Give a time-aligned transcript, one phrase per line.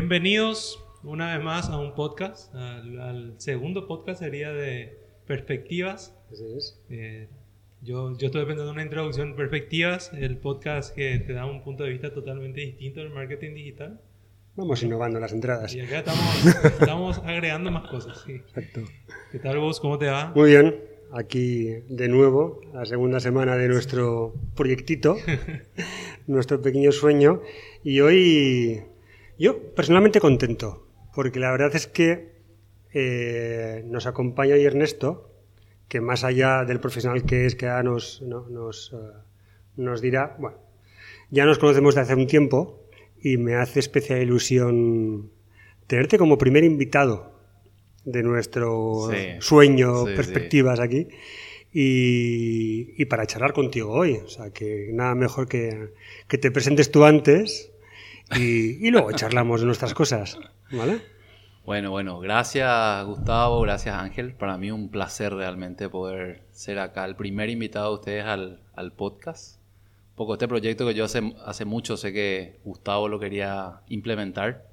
[0.00, 2.54] Bienvenidos una vez más a un podcast.
[2.54, 4.96] Al, segundo podcast sería de
[5.26, 6.16] perspectivas.
[6.32, 6.82] Así es.
[6.88, 7.28] Eh,
[7.82, 9.36] yo, yo estoy pensando en una introducción.
[9.36, 14.00] Perspectivas, el podcast que te da un punto de vista totalmente distinto del marketing digital.
[14.56, 15.74] Vamos innovando las entradas.
[15.74, 18.22] Y acá estamos, estamos agregando más cosas.
[18.24, 18.32] Sí.
[18.32, 18.80] Exacto.
[19.30, 19.80] ¿Qué tal vos?
[19.80, 20.32] ¿Cómo te va?
[20.34, 20.76] Muy bien.
[21.12, 25.18] Aquí de nuevo, la segunda semana de nuestro proyectito,
[26.26, 27.42] nuestro pequeño sueño.
[27.84, 28.82] Y hoy
[29.40, 32.40] yo personalmente contento, porque la verdad es que
[32.92, 35.30] eh, nos acompaña hoy Ernesto,
[35.88, 38.96] que más allá del profesional que es, que nos, nos, eh,
[39.76, 40.58] nos dirá, bueno,
[41.30, 42.84] ya nos conocemos de hace un tiempo
[43.22, 45.30] y me hace especial ilusión
[45.86, 47.40] tenerte como primer invitado
[48.04, 49.08] de nuestro
[49.40, 51.08] sueño, perspectivas aquí.
[51.72, 54.16] Y, para charlar contigo hoy.
[54.24, 55.92] O sea, que nada mejor que,
[56.28, 57.72] que te presentes tú antes
[58.36, 60.38] y, luego charlamos de nuestras cosas,
[60.70, 61.00] ¿vale?
[61.64, 64.34] Bueno, bueno, gracias Gustavo, gracias Ángel.
[64.34, 68.92] Para mí un placer realmente poder ser acá el primer invitado de ustedes al, al
[68.92, 69.56] podcast.
[70.10, 74.66] Un poco este proyecto que yo hace, hace mucho sé que Gustavo lo quería implementar.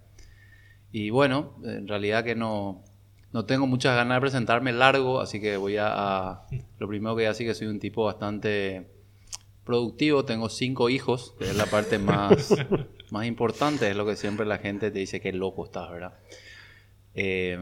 [0.92, 2.84] Y bueno, en realidad que no,
[3.34, 6.48] no tengo muchas ganas de presentarme largo, así que voy a, a
[6.80, 8.88] lo primero que voy a decir que soy un tipo bastante
[9.64, 12.56] productivo, tengo cinco hijos, que es la parte más,
[13.12, 16.14] más importante, es lo que siempre la gente te dice que loco estás, ¿verdad?
[17.14, 17.58] Eh,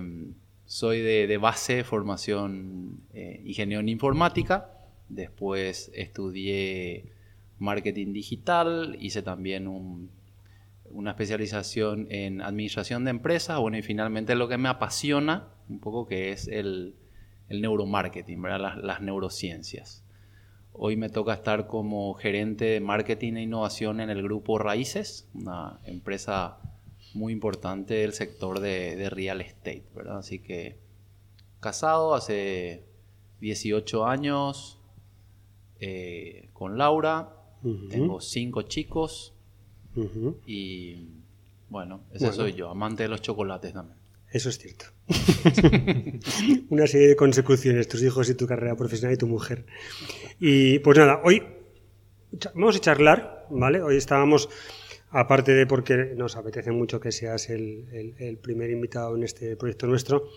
[0.65, 4.71] soy de, base, formación eh, ingeniero en informática,
[5.09, 7.11] después estudié
[7.59, 9.67] marketing digital, hice también
[10.89, 16.07] una especialización en administración de empresas, bueno, y finalmente lo que me apasiona un poco
[16.07, 16.95] que es el,
[17.49, 18.59] neuromarketing, ¿verdad?
[18.59, 20.04] Las, las neurociencias.
[20.77, 25.79] Hoy me toca estar como gerente de marketing e innovación en el grupo Raíces, una
[25.85, 26.57] empresa
[27.13, 30.17] muy importante del sector de, real estate, ¿verdad?
[30.17, 30.77] Así que
[31.61, 32.83] casado hace
[33.39, 34.79] 18 años
[35.79, 37.31] eh, con Laura,
[37.89, 39.33] tengo cinco chicos.
[40.45, 41.07] Y
[41.69, 43.94] bueno, ese soy yo, amante de los chocolates también.
[44.35, 44.87] Eso es cierto.
[46.69, 49.65] Una serie de consecuciones, tus hijos y tu carrera profesional y tu mujer.
[50.41, 51.41] Y pues nada, hoy
[52.53, 53.81] vamos a charlar, ¿vale?
[53.81, 54.49] Hoy estábamos,
[55.09, 60.27] aparte de porque nos apetece mucho que seas el, primer invitado en este proyecto nuestro,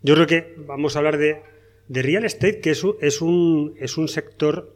[0.00, 1.42] yo creo que vamos a hablar de,
[1.90, 4.74] real estate, que es es, un, es un sector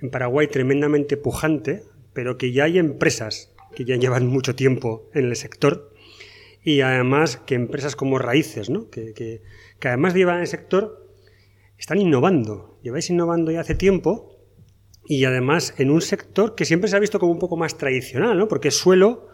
[0.00, 5.26] en Paraguay tremendamente pujante, pero que ya hay empresas que ya llevan mucho tiempo en
[5.26, 5.91] el sector
[6.62, 8.88] y además que empresas como Raíces, ¿no?
[8.90, 9.42] que, que,
[9.78, 11.08] que además de llevar el sector,
[11.78, 12.78] están innovando.
[12.82, 14.38] Lleváis innovando ya hace tiempo
[15.04, 18.38] y además en un sector que siempre se ha visto como un poco más tradicional,
[18.38, 18.46] ¿no?
[18.46, 19.28] porque suelo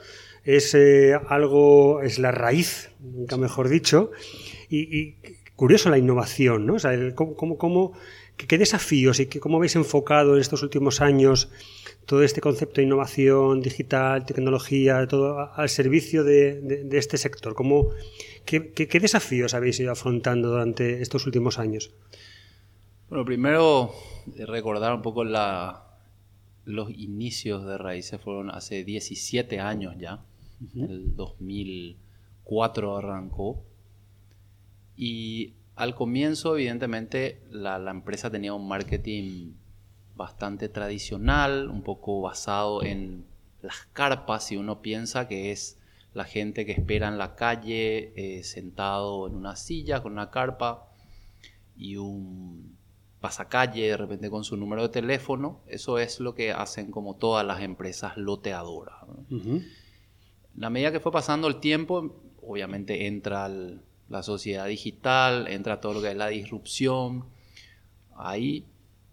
[0.44, 4.10] es eh, algo, es la raíz, nunca mejor dicho,
[4.70, 5.16] y,
[5.56, 6.74] curioso la innovación, ¿no?
[6.74, 7.92] O sea, cómo, cómo,
[8.46, 11.50] qué, desafíos y qué, cómo habéis enfocado en estos últimos años
[12.06, 17.54] todo este concepto de innovación digital, tecnología, todo al servicio de, este sector?
[17.54, 17.90] ¿Cómo,
[18.46, 21.90] qué, desafíos habéis ido afrontando durante estos últimos años?
[23.10, 23.92] Bueno, primero
[24.36, 25.88] eh, recordar un poco la,
[26.64, 30.24] los inicios de Raíces fueron hace 17 años ya.
[30.74, 33.62] En el 2004 arrancó.
[34.96, 39.52] Y al comienzo, evidentemente, la, la empresa tenía un marketing
[40.16, 43.24] bastante tradicional, un poco basado en
[43.62, 45.78] las carpas, si uno piensa que es
[46.14, 50.88] la gente que espera en la calle eh, sentado en una silla con una carpa
[51.76, 52.76] y un
[53.20, 57.46] pasacalle de repente con su número de teléfono, eso es lo que hacen como todas
[57.46, 58.96] las empresas loteadoras.
[60.56, 63.48] La medida que fue pasando el tiempo, obviamente entra
[64.08, 67.26] la sociedad digital, entra todo lo que es la disrupción,
[68.16, 68.64] ahí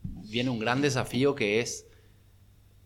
[0.03, 1.87] viene un gran desafío que es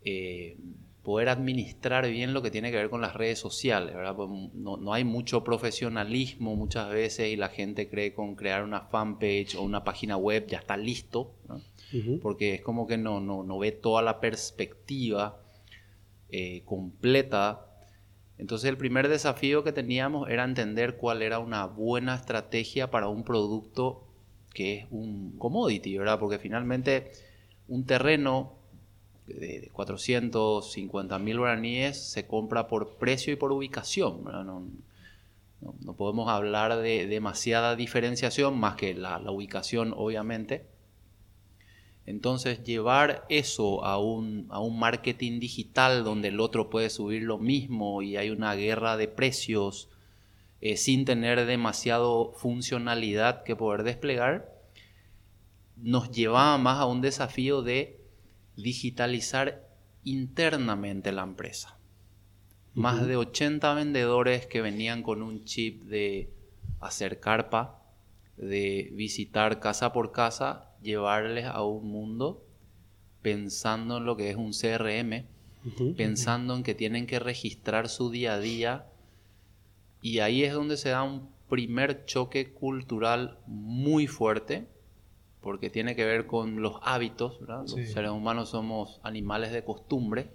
[0.02, 0.56] eh,
[1.02, 3.94] poder administrar bien lo que tiene que ver con las redes sociales.
[4.14, 9.54] Pues, no, hay mucho profesionalismo muchas veces y la gente cree con crear una fanpage
[9.56, 11.34] o una página web ya está listo,
[12.22, 15.42] porque es como que no, no, ve toda la perspectiva
[16.28, 17.66] eh, completa.
[18.40, 23.22] Entonces el primer desafío que teníamos era entender cuál era una buena estrategia para un
[23.22, 24.06] producto
[24.54, 26.18] que es un commodity, ¿verdad?
[26.18, 27.12] Porque finalmente
[27.68, 28.54] un terreno
[29.26, 34.64] de 450 mil guaraníes se compra por precio y por ubicación, No,
[35.82, 40.64] no, podemos hablar de demasiada diferenciación más que la, ubicación, obviamente.
[42.10, 47.38] Entonces, llevar eso a un, a un marketing digital donde el otro puede subir lo
[47.38, 49.88] mismo y hay una guerra de precios
[50.60, 54.52] eh, sin tener demasiado funcionalidad que poder desplegar,
[55.76, 58.04] nos llevaba más a un desafío de
[58.56, 59.68] digitalizar
[60.02, 61.78] internamente la empresa.
[62.74, 66.32] Más de 80 vendedores que venían con un chip de
[66.80, 67.82] hacer carpa,
[68.36, 72.44] de visitar casa por casa, llevarles a un mundo
[73.22, 75.26] pensando en lo que es un CRM,
[75.96, 78.86] pensando en que tienen que registrar su día a día.
[80.02, 84.68] Y ahí es donde se da un primer choque cultural muy fuerte,
[85.40, 90.30] porque tiene que ver con los hábitos, Los seres humanos somos animales de costumbre,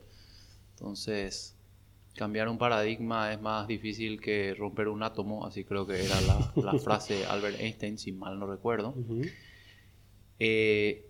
[0.71, 1.55] entonces
[2.15, 6.73] cambiar un paradigma es más difícil que romper un átomo, así creo que era la,
[6.79, 8.95] frase de Albert Einstein, si mal no recuerdo.
[10.39, 11.05] Eh,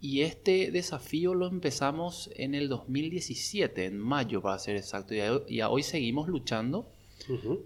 [0.00, 5.14] y este desafío lo empezamos en el 2017, en mayo para ser exacto,
[5.46, 6.90] y, hoy seguimos luchando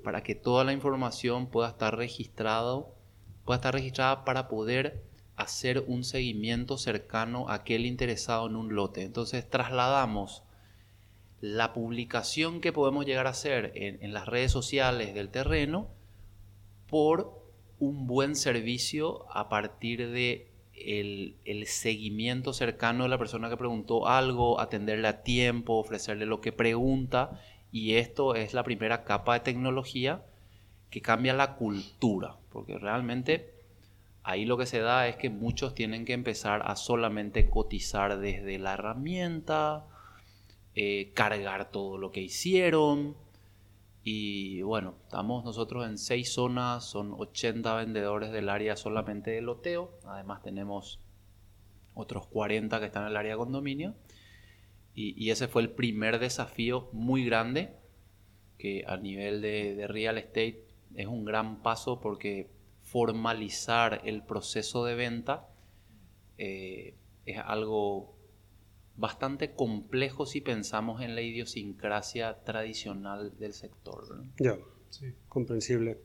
[0.05, 2.95] para que toda la información pueda estar registrado,
[3.47, 5.03] pueda estar registrada para poder
[5.37, 9.03] hacer un seguimiento cercano a aquel interesado en un lote.
[9.03, 10.43] Entonces trasladamos
[11.41, 15.89] la publicación que podemos llegar a hacer en, las redes sociales del terreno
[16.89, 17.43] por
[17.79, 20.46] un buen servicio a partir de
[20.77, 26.53] el, seguimiento cercano de la persona que preguntó algo, atenderle a tiempo, ofrecerle lo que
[26.53, 27.41] pregunta.
[27.73, 30.25] Y esto es la primera capa de tecnología
[30.91, 33.53] que cambia la cultura, porque realmente
[34.23, 38.59] ahí lo que se da es que muchos tienen que empezar a solamente cotizar desde
[38.59, 39.87] la herramienta,
[40.75, 43.17] eh, cargar todo lo que hicieron.
[44.09, 49.99] Y bueno, estamos nosotros en seis zonas, son 80 vendedores del área solamente de loteo.
[50.05, 51.01] Además tenemos
[51.93, 53.97] otros 40 que están en el área de condominio.
[54.95, 57.75] Y, ese fue el primer desafío muy grande,
[58.59, 60.65] que a nivel de, real estate
[60.95, 62.49] es un gran paso porque
[62.83, 65.49] formalizar el proceso de venta
[66.39, 66.95] eh,
[67.25, 68.16] es algo
[68.97, 74.25] bastante complejo si pensamos en la idiosincrasia tradicional del sector.
[74.39, 74.57] Ya,
[74.91, 75.13] sí.
[75.29, 75.99] comprensible.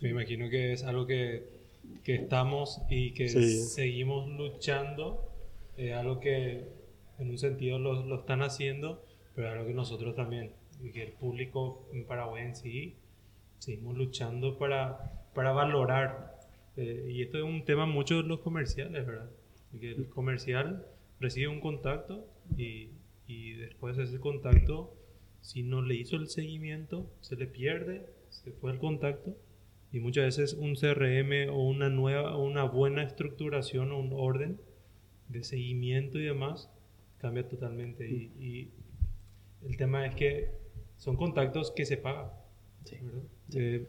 [0.00, 1.48] Me imagino que es algo que,
[2.04, 5.28] que estamos y que seguimos luchando,
[5.76, 6.68] es algo que
[7.18, 9.04] en un sentido lo, lo, están haciendo,
[9.34, 10.52] pero es algo que nosotros también,
[10.82, 12.94] y que el público en Paraguay en sí,
[13.58, 16.38] seguimos luchando para, para valorar.
[16.76, 19.30] Eh, y esto es un tema mucho de los comerciales, ¿verdad?
[19.72, 20.86] Porque el comercial
[21.20, 22.26] recibe un contacto
[22.56, 22.90] y,
[23.26, 24.94] y después de ese contacto,
[25.40, 29.36] si no le hizo el seguimiento, se le pierde, se fue el contacto.
[29.92, 34.60] Y muchas veces un CRM o una nueva una buena estructuración o un orden
[35.28, 36.70] de seguimiento y demás
[37.18, 38.08] cambia totalmente.
[38.08, 38.70] Y,
[39.66, 40.52] el tema es que
[40.96, 42.30] son contactos que se pagan
[43.54, 43.88] eh,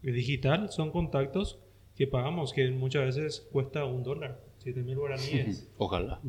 [0.00, 1.58] digital son contactos
[1.96, 4.40] que pagamos que muchas veces cuesta un dólar
[4.74, 5.68] 7.000 guaraníes.
[5.78, 6.20] Ojalá.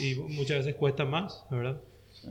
[0.00, 1.80] Y, muchas veces cuesta más, ¿verdad?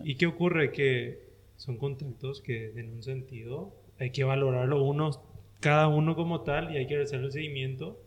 [0.04, 0.72] ¿Y qué ocurre?
[0.72, 1.20] Que
[1.58, 5.12] son contactos que en un sentido hay que valorarlo uno,
[5.60, 8.02] cada uno como tal y hay que hacer el seguimiento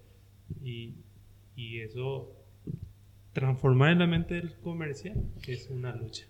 [0.62, 0.94] y,
[1.56, 2.32] y eso
[3.32, 5.16] transformar en la mente del comercial
[5.46, 6.26] es una lucha.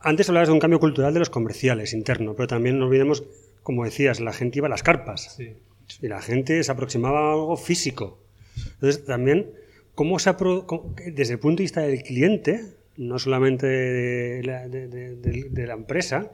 [0.00, 3.24] Antes hablabas de un cambio cultural de los comerciales interno, pero también no olvidemos,
[3.62, 5.54] como decías, la gente iba a las carpas sí.
[6.00, 8.22] y la gente se aproximaba a algo físico.
[8.74, 9.50] Entonces también
[9.94, 10.34] ¿Cómo se
[11.12, 12.64] desde el punto de vista del cliente,
[12.96, 14.42] no solamente de
[15.66, 16.32] la, empresa,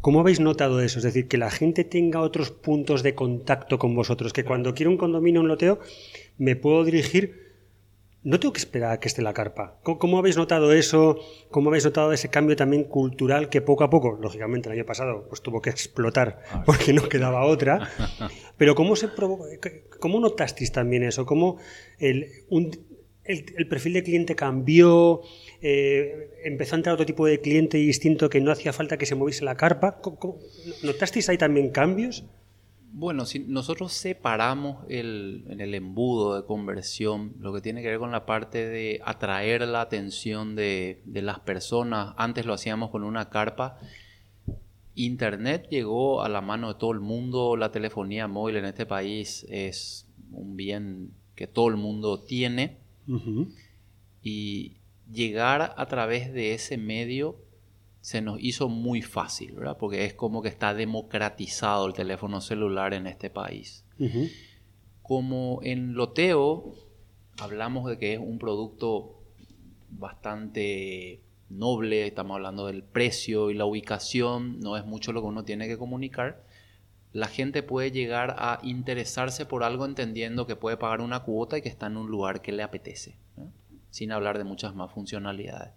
[0.00, 0.98] ¿cómo habéis notado eso?
[0.98, 4.90] Es decir, que la gente tenga otros puntos de contacto con vosotros, que cuando quiero
[4.90, 5.80] un condominio, un loteo,
[6.38, 7.44] me puedo dirigir,
[8.22, 9.78] no tengo que esperar a que esté la carpa.
[9.82, 11.18] ¿Cómo, habéis notado eso?
[11.50, 15.26] ¿Cómo habéis notado ese cambio también cultural que poco a poco, lógicamente el año pasado,
[15.28, 17.90] pues tuvo que explotar porque no quedaba otra?
[18.56, 19.10] Pero ¿cómo, se
[20.00, 21.26] cómo notasteis también eso?
[21.26, 21.58] ¿Cómo
[21.98, 22.70] el, un,
[23.24, 25.22] el, perfil de cliente cambió,
[25.62, 29.14] eh, empezó a entrar otro tipo de cliente distinto que no hacía falta que se
[29.14, 30.00] moviese la carpa.
[30.82, 32.24] ¿Notasteis ahí también cambios?
[32.92, 37.98] Bueno, si nosotros separamos el, en el embudo de conversión lo que tiene que ver
[37.98, 42.14] con la parte de atraer la atención de, de las personas.
[42.18, 43.78] Antes lo hacíamos con una carpa.
[44.94, 47.56] Internet llegó a la mano de todo el mundo.
[47.56, 52.83] La telefonía móvil en este país es un bien que todo el mundo tiene
[54.22, 54.76] y
[55.10, 57.36] llegar a través de ese medio
[58.00, 59.78] se nos hizo muy fácil, ¿verdad?
[59.78, 63.84] Porque es como que está democratizado el teléfono celular en este país.
[65.02, 66.74] Como en loteo
[67.38, 69.20] hablamos de que es un producto
[69.90, 75.44] bastante noble, estamos hablando del precio y la ubicación, no es mucho lo que uno
[75.44, 76.43] tiene que comunicar,
[77.14, 81.62] la gente puede llegar a interesarse por algo entendiendo que puede pagar una cuota y
[81.62, 83.16] que está en un lugar que le apetece,
[83.90, 85.74] sin hablar de muchas más funcionalidades.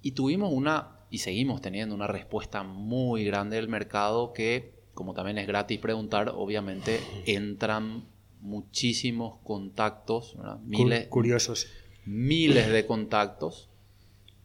[0.00, 5.36] Y tuvimos una, y seguimos teniendo una respuesta muy grande del mercado que, como también
[5.36, 8.06] es gratis preguntar, obviamente entran
[8.40, 10.34] muchísimos contactos,
[10.64, 11.66] miles, curiosos.
[12.06, 13.67] Miles de contactos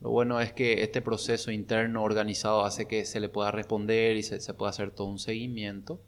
[0.03, 4.23] lo bueno es que este proceso interno organizado hace que se le pueda responder y
[4.23, 6.01] se, pueda hacer todo un seguimiento.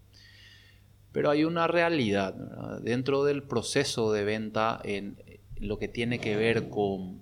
[1.13, 2.33] Pero hay una realidad
[2.81, 5.15] dentro del proceso de venta en
[5.55, 7.21] lo que tiene que ver con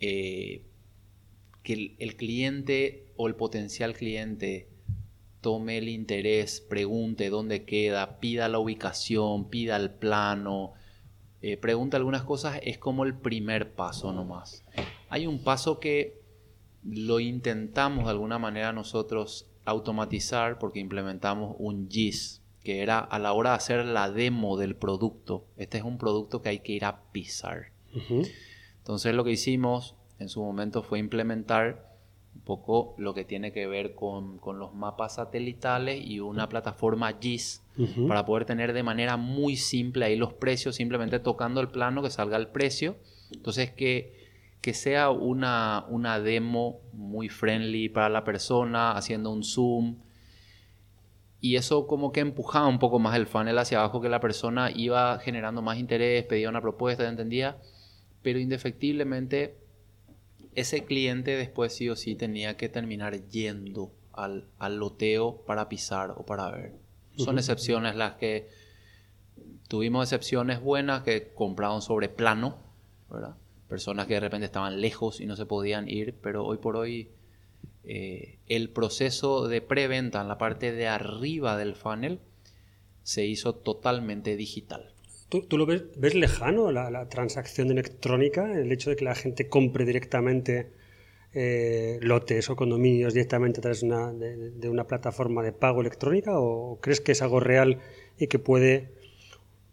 [0.00, 0.64] eh,
[1.62, 4.66] que el, cliente o el potencial cliente
[5.40, 10.72] tome el interés, pregunte dónde queda, pida la ubicación, pida el plano,
[11.42, 14.64] eh, pregunta algunas cosas, es como el primer paso nomás.
[15.10, 16.22] Hay un paso que
[16.84, 23.32] lo intentamos de alguna manera nosotros automatizar porque implementamos un GIS, que era a la
[23.32, 25.46] hora de hacer la demo del producto.
[25.56, 27.72] Este es un producto que hay que ir a pisar.
[28.78, 31.90] Entonces lo que hicimos en su momento fue implementar
[32.32, 37.64] un poco lo que tiene que ver con, los mapas satelitales y una plataforma GIS
[38.06, 42.10] para poder tener de manera muy simple ahí los precios, simplemente tocando el plano que
[42.10, 42.96] salga el precio.
[43.32, 44.19] Entonces que
[44.60, 49.96] que sea una, una demo muy friendly para la persona, haciendo un zoom.
[51.40, 54.70] Y eso como que empujaba un poco más el funnel hacia abajo, que la persona
[54.70, 57.56] iba generando más interés, pedía una propuesta, entendía.
[58.22, 59.56] Pero indefectiblemente
[60.54, 66.10] ese cliente después sí o sí tenía que terminar yendo al, al loteo para pisar
[66.16, 66.74] o para ver.
[67.16, 68.48] Son excepciones las que
[69.68, 72.58] tuvimos excepciones buenas que compraron sobre plano,
[73.08, 73.36] ¿verdad?
[73.70, 77.08] Personas que de repente estaban lejos y no se podían ir, pero hoy por hoy
[77.84, 82.18] eh, el proceso de preventa en la parte de arriba del funnel
[83.02, 84.92] se hizo totalmente digital.
[85.30, 90.72] ¿Tú, lo ves, lejano la, transacción electrónica, el hecho de que la gente compre directamente
[91.32, 96.80] eh, lotes o condominios directamente a través de de una plataforma de pago electrónica o
[96.80, 97.78] crees que es algo real
[98.18, 98.99] y que puede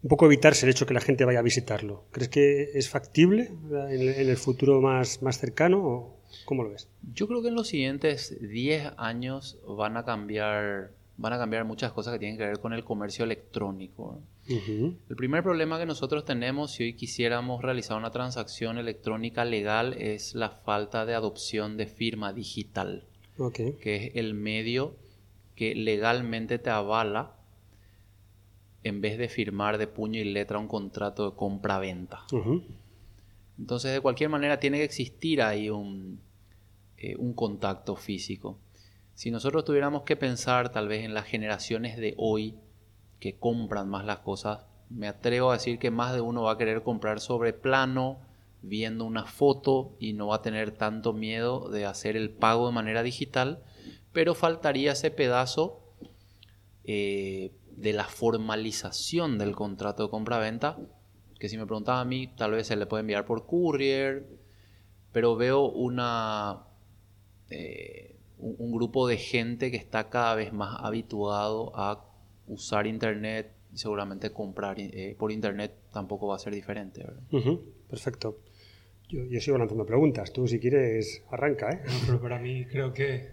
[0.03, 2.05] un poco evitarse el hecho que la gente vaya a visitarlo.
[2.11, 6.87] ¿Crees que es factible en el futuro más, más cercano o cómo lo ves?
[7.13, 11.91] Yo creo que en los siguientes 10 años van a cambiar van a cambiar muchas
[11.91, 14.21] cosas que tienen que ver con el comercio electrónico.
[14.47, 20.35] El primer problema que nosotros tenemos si hoy quisiéramos realizar una transacción electrónica legal es
[20.35, 23.03] la falta de adopción de firma digital,
[23.81, 24.95] que es el medio
[25.55, 27.36] que legalmente te avala
[28.87, 32.25] en vez de firmar de puño y letra un contrato de compra-venta.
[33.59, 36.19] Entonces, de cualquier manera, tiene que existir ahí un,
[36.97, 38.57] eh, un contacto físico.
[39.13, 42.55] Si nosotros tuviéramos que pensar tal vez en las generaciones de hoy
[43.19, 46.57] que compran más las cosas, me atrevo a decir que más de uno va a
[46.57, 48.19] querer comprar sobre plano,
[48.61, 52.73] viendo una foto y no va a tener tanto miedo de hacer el pago de
[52.73, 53.63] manera digital,
[54.13, 55.81] pero faltaría ese pedazo
[56.83, 60.77] eh, de la formalización del contrato de compra-venta,
[61.39, 64.25] que si me preguntaba a mí, tal vez se le puede enviar por courier,
[65.13, 66.63] pero veo una,
[67.51, 72.03] eh, un, grupo de gente que está cada vez más habituado a
[72.47, 77.05] usar Internet y seguramente comprar eh, por Internet tampoco va a ser diferente.
[77.89, 78.39] perfecto.
[79.07, 80.33] Yo, yo, sigo lanzando preguntas.
[80.33, 81.71] Tú, si quieres, arranca.
[81.71, 81.81] ¿eh?
[82.07, 83.29] pero para mí creo que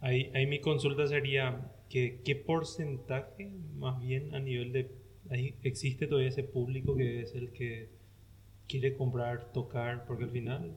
[0.00, 4.90] ahí, ahí mi consulta sería ¿qué, porcentaje más bien a nivel de...
[5.62, 7.90] existe todavía ese público que es el que
[8.68, 10.76] quiere comprar, tocar, porque al final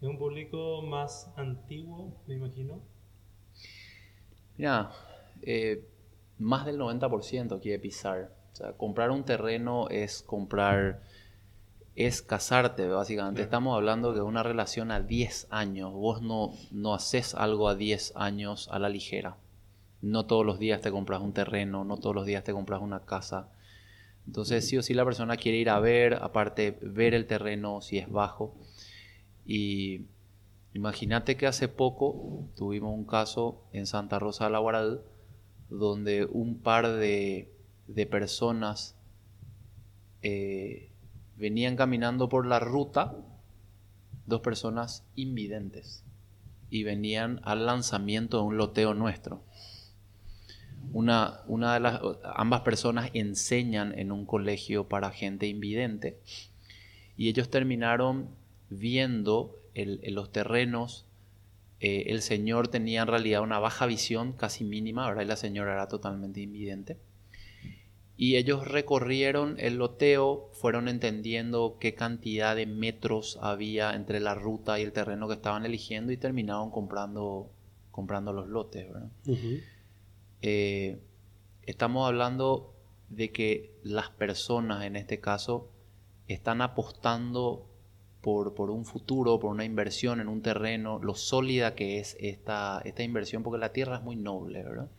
[0.00, 2.80] es un público más antiguo, me imagino.
[4.56, 4.90] Mira,
[5.42, 5.88] eh,
[6.38, 8.34] más del 90% quiere pisar.
[8.52, 11.02] O sea, comprar un terreno es comprar,
[11.94, 13.42] es casarte, básicamente.
[13.42, 15.92] Estamos hablando de una relación a 10 años.
[15.92, 19.36] Vos no, no haces algo a 10 años a la ligera.
[20.02, 23.04] No todos los días te compras un terreno, no todos los días te compras una
[23.04, 23.48] casa.
[24.26, 27.98] Entonces sí o sí la persona quiere ir a ver, aparte ver el terreno si
[27.98, 28.56] es bajo.
[29.46, 30.06] Y
[30.74, 35.02] imagínate que hace poco tuvimos un caso en Santa Rosa de la Guaral
[35.70, 37.48] donde un par de,
[38.10, 38.96] personas
[40.22, 40.90] eh,
[41.36, 43.16] venían caminando por la ruta,
[44.26, 46.04] dos personas invidentes,
[46.70, 49.42] y venían al lanzamiento de un loteo nuestro
[50.92, 52.00] una, una de las,
[52.34, 56.18] ambas personas enseñan en un colegio para gente invidente
[57.16, 58.28] y ellos terminaron
[58.68, 61.06] viendo en los terrenos.
[61.80, 65.88] Eh, el señor tenía en realidad una baja visión casi mínima, ahora la señora era
[65.88, 66.98] totalmente invidente.
[68.16, 74.78] Y ellos recorrieron el loteo, fueron entendiendo qué cantidad de metros había entre la ruta
[74.78, 77.50] y el terreno que estaban eligiendo y terminaron comprando,
[77.90, 78.86] comprando los lotes.
[80.42, 81.00] Eh,
[81.62, 82.74] estamos hablando
[83.08, 85.70] de que las personas en este caso
[86.26, 87.68] están apostando
[88.20, 92.80] por, por, un futuro, por una inversión en un terreno, lo sólida que es esta,
[92.84, 94.90] esta inversión, porque la tierra es muy noble, ¿verdad?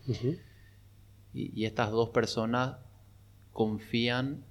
[1.33, 2.77] y, y, estas dos personas
[3.53, 4.43] confían,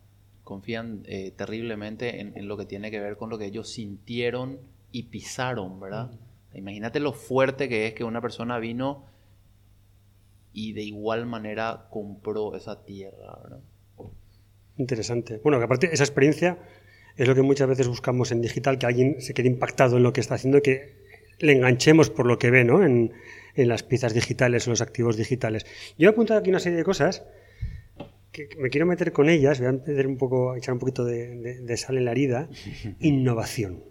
[0.44, 5.04] confían eh, terriblemente en, lo que tiene que ver con lo que ellos sintieron y
[5.04, 6.10] pisaron, ¿verdad?
[6.54, 9.04] Imagínate lo fuerte que es que una persona vino
[10.52, 13.60] y de igual manera compró esa tierra, ¿verdad?
[14.76, 15.40] Interesante.
[15.42, 16.58] Bueno, que aparte esa experiencia
[17.16, 20.12] es lo que muchas veces buscamos en digital, que alguien se quede impactado en lo
[20.12, 20.96] que está haciendo, que
[21.38, 22.82] le enganchemos por lo que ve, ¿no?
[22.82, 23.12] En,
[23.54, 25.66] en las piezas digitales o los activos digitales.
[25.98, 27.24] Yo he apuntado aquí una serie de cosas
[28.32, 31.76] que me quiero meter con ellas, voy a meter un poco, echar un poquito de,
[31.76, 32.48] sal en la herida,
[33.00, 33.84] innovación.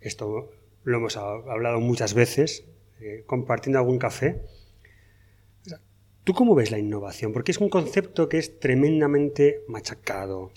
[0.00, 0.50] Esto
[0.84, 2.64] lo hemos hablado muchas veces,
[3.00, 4.40] eh, compartiendo algún café.
[6.24, 7.32] ¿Tú cómo ves la innovación?
[7.32, 10.52] Porque es un concepto que es tremendamente machacado,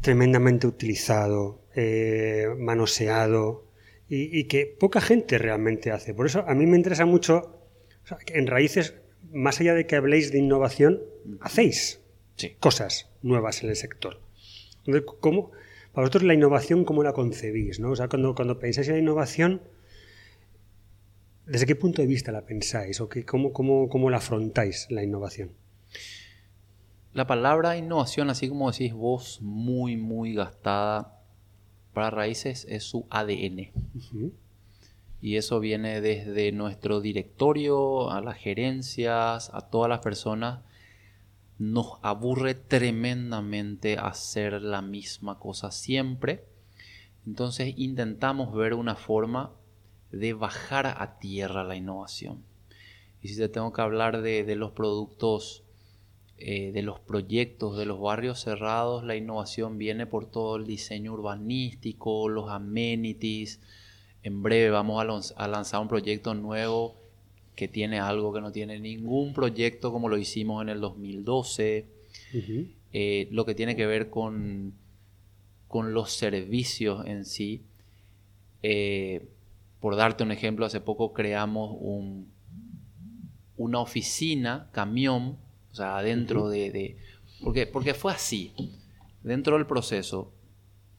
[0.00, 3.64] tremendamente utilizado, eh, manoseado
[4.08, 6.14] y, que poca gente realmente hace.
[6.14, 7.58] Por eso a mí me interesa mucho,
[8.26, 8.94] en raíces
[9.32, 11.02] más allá de que habléis de innovación,
[11.40, 12.00] hacéis
[12.60, 14.20] cosas nuevas en el sector.
[15.20, 15.52] ¿cómo,
[15.92, 17.80] para vosotros la innovación, ¿cómo la concebís?
[17.80, 17.92] ¿no?
[17.92, 19.62] O sea, cuando, cuando pensáis en la innovación,
[21.46, 23.00] ¿desde qué punto de vista la pensáis?
[23.00, 25.52] ¿O qué, cómo, cómo, cómo la afrontáis, la innovación?
[27.12, 31.22] La palabra innovación, así como decís vos, muy, muy gastada
[31.92, 33.70] para raíces, es su ADN
[35.24, 40.60] y eso viene desde nuestro directorio, a las gerencias, a todas las personas.
[41.58, 46.44] Nos aburre tremendamente hacer la misma cosa siempre.
[47.26, 49.54] Entonces intentamos ver una forma
[50.18, 52.42] de bajar a tierra la innovación.
[53.22, 55.62] Y si te tengo que hablar de, los productos,
[56.38, 61.14] eh, de los proyectos, de los barrios cerrados, la innovación viene por todo el diseño
[61.14, 63.60] urbanístico, los amenities,
[64.22, 66.96] en breve vamos a, lanzar un proyecto nuevo
[67.56, 71.86] que tiene algo que no tiene ningún proyecto como lo hicimos en el 2012.
[72.92, 74.74] Eh, lo que tiene que ver con,
[75.68, 77.62] con los servicios en sí.
[78.62, 79.28] Eh,
[79.84, 82.32] por darte un ejemplo, hace poco creamos un,
[83.58, 85.36] una oficina, camión,
[85.72, 86.96] o sea, dentro de, de...
[87.42, 88.54] porque, porque fue así.
[89.22, 90.32] Dentro del proceso,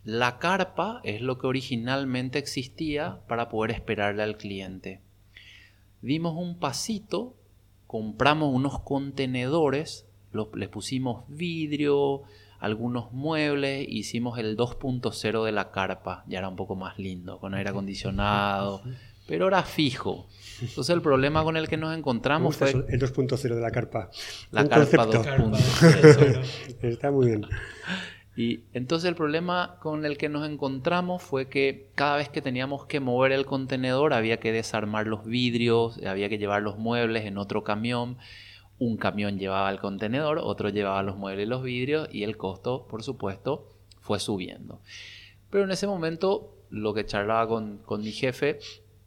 [0.04, 5.02] la carpa es lo que originalmente existía para poder esperarle al cliente.
[6.04, 7.36] Dimos un pasito,
[7.88, 10.06] compramos unos contenedores,
[10.54, 12.22] les pusimos vidrio,
[12.66, 17.54] algunos muebles, hicimos el 2.0 de la carpa, ya era un poco más lindo, con
[17.54, 18.82] aire acondicionado,
[19.28, 20.28] pero era fijo.
[20.60, 22.72] Entonces el problema con el que nos encontramos fue...
[22.72, 24.10] El 2.0 de la carpa.
[24.50, 26.80] La carpa 2.0.
[26.82, 27.46] Está muy bien.
[28.38, 32.86] Y entonces el problema con el que nos encontramos fue que cada vez que teníamos
[32.86, 37.38] que mover el contenedor había que desarmar los vidrios, había que llevar los muebles en
[37.38, 38.18] otro camión.
[38.78, 42.88] Un camión llevaba el contenedor, otro llevaba los muebles y los vidrios y el costo,
[42.90, 43.70] por supuesto,
[44.02, 44.82] fue subiendo.
[45.50, 48.60] Pero en ese momento lo que charlaba con, con mi jefe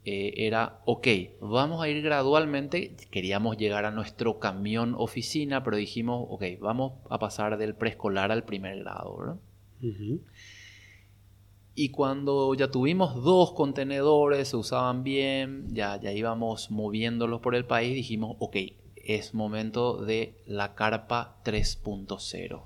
[0.05, 1.07] eh, era, ok,
[1.41, 7.19] vamos a ir gradualmente, queríamos llegar a nuestro camión oficina, pero dijimos, ok, vamos a
[7.19, 9.39] pasar del preescolar al primer grado,
[11.75, 17.65] Y cuando ya tuvimos dos contenedores, se usaban bien, ya, ya íbamos moviéndolos por el
[17.65, 18.55] país, dijimos, ok,
[19.03, 22.65] es momento de la carpa 3.0.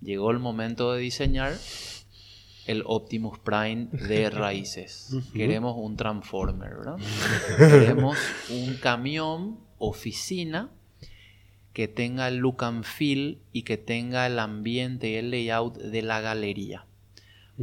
[0.00, 1.54] Llegó el momento de diseñar
[2.66, 5.16] el Optimus Prime de raíces.
[5.34, 6.96] Queremos un Transformer, ¿verdad?
[7.58, 8.16] Queremos
[8.50, 10.70] un camión, oficina,
[11.72, 16.02] que tenga el look and feel y que tenga el ambiente y el layout de
[16.02, 16.86] la galería.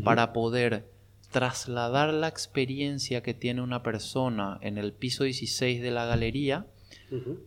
[0.03, 0.91] Para poder
[1.31, 6.67] trasladar la experiencia que tiene una persona en el piso 16 de la galería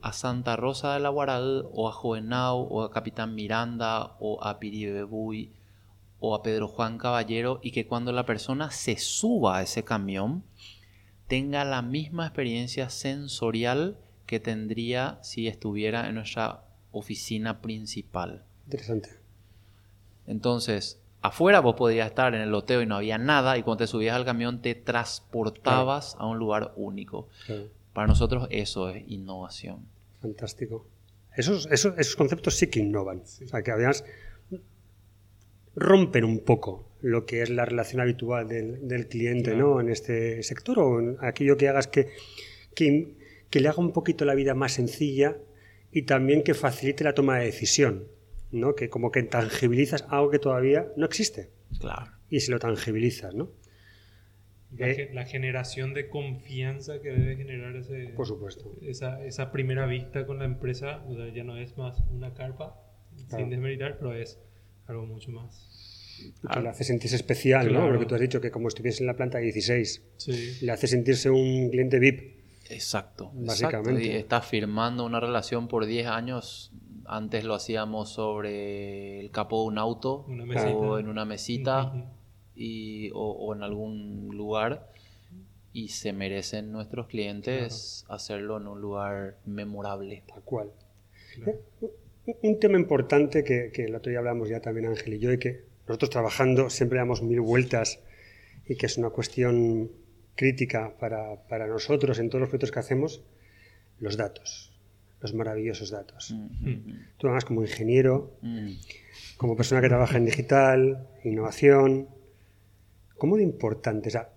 [0.03, 4.59] a Santa Rosa de la Guarad o a Joenau o a Capitán Miranda o a
[4.59, 5.53] Piribebuy
[6.21, 10.45] o a Pedro Juan Caballero y que cuando la persona se suba a ese camión
[11.29, 13.97] tenga la misma experiencia sensorial
[14.27, 18.45] que tendría si estuviera en nuestra oficina principal.
[18.67, 19.11] Interesante.
[20.27, 23.87] Entonces, afuera vos podías estar en el loteo y no había nada y cuando te
[23.87, 27.29] subías al camión te transportabas a un lugar único.
[27.93, 29.87] Para nosotros eso es innovación.
[30.21, 30.87] Fantástico.
[31.37, 33.21] Esos, esos, conceptos sí que innovan.
[33.21, 34.05] O sea, que además
[35.75, 39.81] rompen un poco lo que es la relación habitual del, cliente ¿no?
[39.81, 42.09] en este sector o en aquello que hagas que,
[42.75, 43.15] que,
[43.49, 45.39] que, le haga un poquito la vida más sencilla
[45.93, 48.09] y también que facilite la toma de decisión,
[48.51, 48.75] ¿no?
[48.75, 51.51] que como que tangibilizas algo que todavía no existe.
[51.79, 52.13] Claro.
[52.29, 53.51] Y si lo tangibilizas, ¿no?
[54.79, 58.77] Eh, la, generación de confianza que debe generar ese, por supuesto.
[58.83, 62.81] Esa, esa primera vista con la empresa, o sea, ya no es más una carpa,
[63.29, 64.41] sin desmeritar, pero es
[64.87, 66.19] algo mucho más.
[66.53, 67.89] Que le hace sentirse especial, ¿no?
[67.89, 71.71] Porque tú has dicho que como estuviese en la planta 16, le hace sentirse un
[71.71, 72.41] cliente VIP.
[72.69, 74.05] Exacto, básicamente.
[74.05, 76.73] Y estás firmando una relación por 10 años.
[77.07, 80.27] Antes lo hacíamos sobre el capó de un auto
[80.75, 81.93] o en una mesita
[82.55, 84.91] y, o, en algún lugar
[85.73, 90.23] y se merecen nuestros clientes hacerlo en un lugar memorable.
[90.27, 90.73] Tal cual.
[92.43, 95.39] Un tema importante que, que el otro día hablamos ya también Ángel y yo, y
[95.39, 98.01] que nosotros trabajando siempre damos mil vueltas
[98.67, 99.91] y que es una cuestión
[100.37, 103.23] crítica para, para nosotros en todos los proyectos que hacemos,
[103.99, 104.73] los datos,
[105.21, 106.33] los maravillosos datos.
[106.33, 107.17] Mm.
[107.19, 108.71] Tú además como ingeniero, mm.
[109.37, 112.09] como persona que trabaja en digital, innovación,
[113.21, 114.09] ¿Cómo de importante?
[114.09, 114.31] O sea,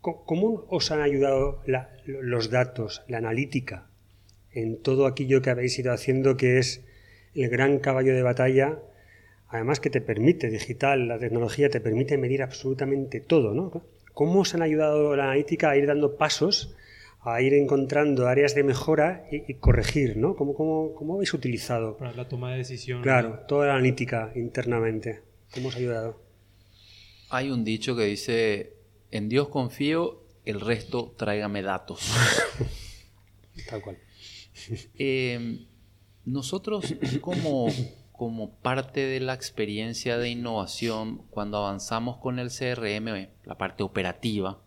[0.00, 1.62] ¿Cómo os han ayudado
[2.06, 3.88] los datos, la analítica,
[4.52, 6.84] en todo aquello que habéis ido haciendo que es
[7.34, 8.78] el gran caballo de batalla,
[9.48, 13.82] además que te permite, digital, la tecnología te permite medir absolutamente todo, ¿no?
[14.12, 16.76] ¿Cómo os han ayudado la analítica a ir dando pasos,
[17.22, 20.36] a ir encontrando áreas de mejora y, corregir, ¿no?
[20.36, 21.96] ¿Cómo, cómo, habéis utilizado?
[21.96, 23.02] Para la toma de decisión.
[23.02, 25.22] Claro, toda la analítica internamente.
[25.52, 26.23] ¿Cómo os ha ayudado?
[27.34, 28.76] Hay un dicho que dice,
[29.10, 32.00] en Dios confío, el resto tráigame datos.
[33.68, 33.98] Tal cual.
[34.96, 35.66] Eh,
[36.24, 37.66] nosotros como,
[38.12, 44.62] como parte de la experiencia de innovación, cuando avanzamos con el CRM, la parte operativa,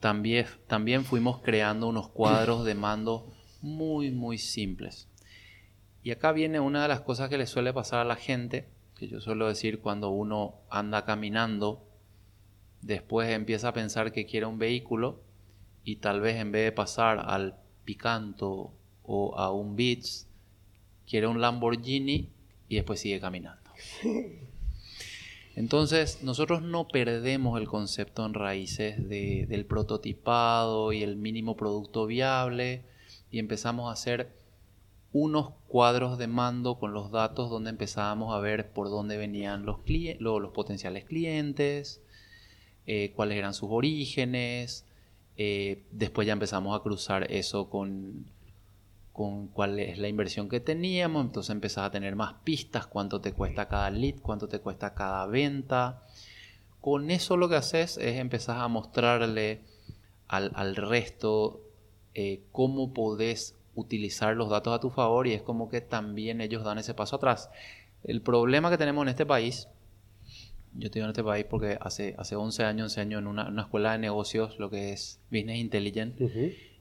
[0.00, 5.10] también, también fuimos creando unos cuadros de mando muy, muy simples.
[6.02, 8.66] Y acá viene una de las cosas que le suele pasar a la gente,
[8.98, 11.86] que yo suelo decir cuando uno anda caminando,
[12.80, 15.20] después empieza a pensar que quiere un vehículo
[15.84, 20.28] y tal vez en vez de pasar al Picanto o a un Beats,
[21.08, 22.30] quiere un Lamborghini
[22.68, 23.70] y después sigue caminando.
[25.56, 32.84] Entonces, nosotros no perdemos el concepto en raíces del prototipado y el mínimo producto viable
[33.30, 34.36] y empezamos a hacer
[35.18, 39.78] unos cuadros de mando con los datos donde empezábamos a ver por dónde venían los,
[40.18, 42.02] los, potenciales clientes,
[42.86, 44.84] eh, cuáles eran sus orígenes.
[45.38, 48.26] Eh, después ya empezamos a cruzar eso con,
[49.14, 51.24] con cuál es la inversión que teníamos.
[51.24, 55.24] Entonces empezás a tener más pistas, cuánto te cuesta cada lead, cuánto te cuesta cada
[55.24, 56.02] venta.
[56.82, 59.62] Con eso lo que haces es empezar a mostrarle
[60.28, 61.62] al, resto
[62.12, 66.64] eh, cómo podés utilizar los datos a tu favor y es como que también ellos
[66.64, 67.50] dan ese paso atrás.
[68.02, 69.68] El problema que tenemos en este país,
[70.74, 73.98] yo estoy en este país porque hace, hace 11 años enseño en una, escuela de
[73.98, 76.20] negocios lo que es Business Intelligent,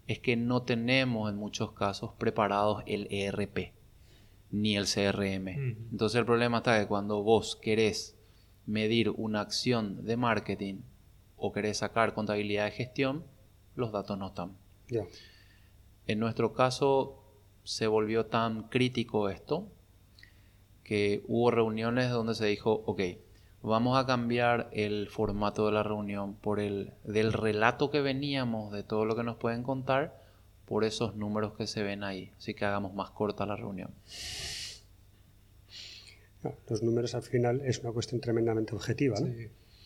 [0.08, 3.74] es que no tenemos en muchos casos preparados el ERP
[4.52, 5.48] ni el CRM.
[5.92, 8.16] Entonces el problema está que cuando vos querés
[8.66, 10.82] medir una acción de marketing
[11.36, 13.26] o querés sacar contabilidad de gestión,
[13.76, 14.54] los datos no están.
[16.08, 17.22] En nuestro caso
[17.64, 19.68] se volvió tan crítico esto
[20.84, 23.02] que hubo reuniones donde se dijo, ok,
[23.64, 28.84] vamos a cambiar el formato de la reunión por el del relato que veníamos de
[28.84, 30.22] todo lo que nos pueden contar
[30.66, 32.32] por esos números que se ven ahí.
[32.38, 33.92] Así que hagamos más corta la reunión.
[36.70, 39.34] Los números al final es una cuestión tremendamente objetiva, ¿no?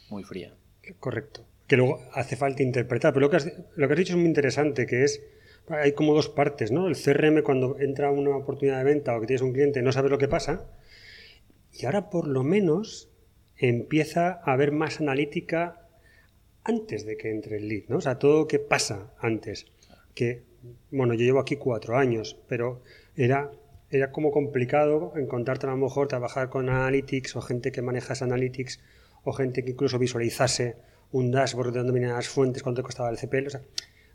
[0.10, 0.54] Muy fría.
[1.00, 1.46] Correcto.
[1.68, 3.14] Que luego hace falta interpretar.
[3.14, 3.38] Pero lo que,
[3.76, 5.22] lo que has dicho es muy interesante, que es
[5.70, 6.88] hay como dos partes, ¿no?
[6.88, 10.12] El CRM cuando entra una oportunidad de venta o que tienes un cliente no sabes
[10.12, 10.66] lo que pasa.
[11.72, 13.10] Y ahora por lo menos
[13.58, 15.88] empieza a haber más analítica
[16.64, 17.98] antes de que entre el lead, ¿no?
[17.98, 19.66] O sea, todo lo que pasa antes.
[20.14, 20.44] Que,
[20.92, 22.82] bueno, yo llevo aquí cuatro años, pero
[23.16, 23.52] era,
[23.90, 28.80] era como complicado encontrarte a lo mejor trabajar con analytics o gente que maneja analytics
[29.24, 30.76] o gente que incluso visualizase
[31.12, 33.48] un dashboard de dónde venían las fuentes, cuánto costaba el CPL.
[33.48, 33.62] O sea,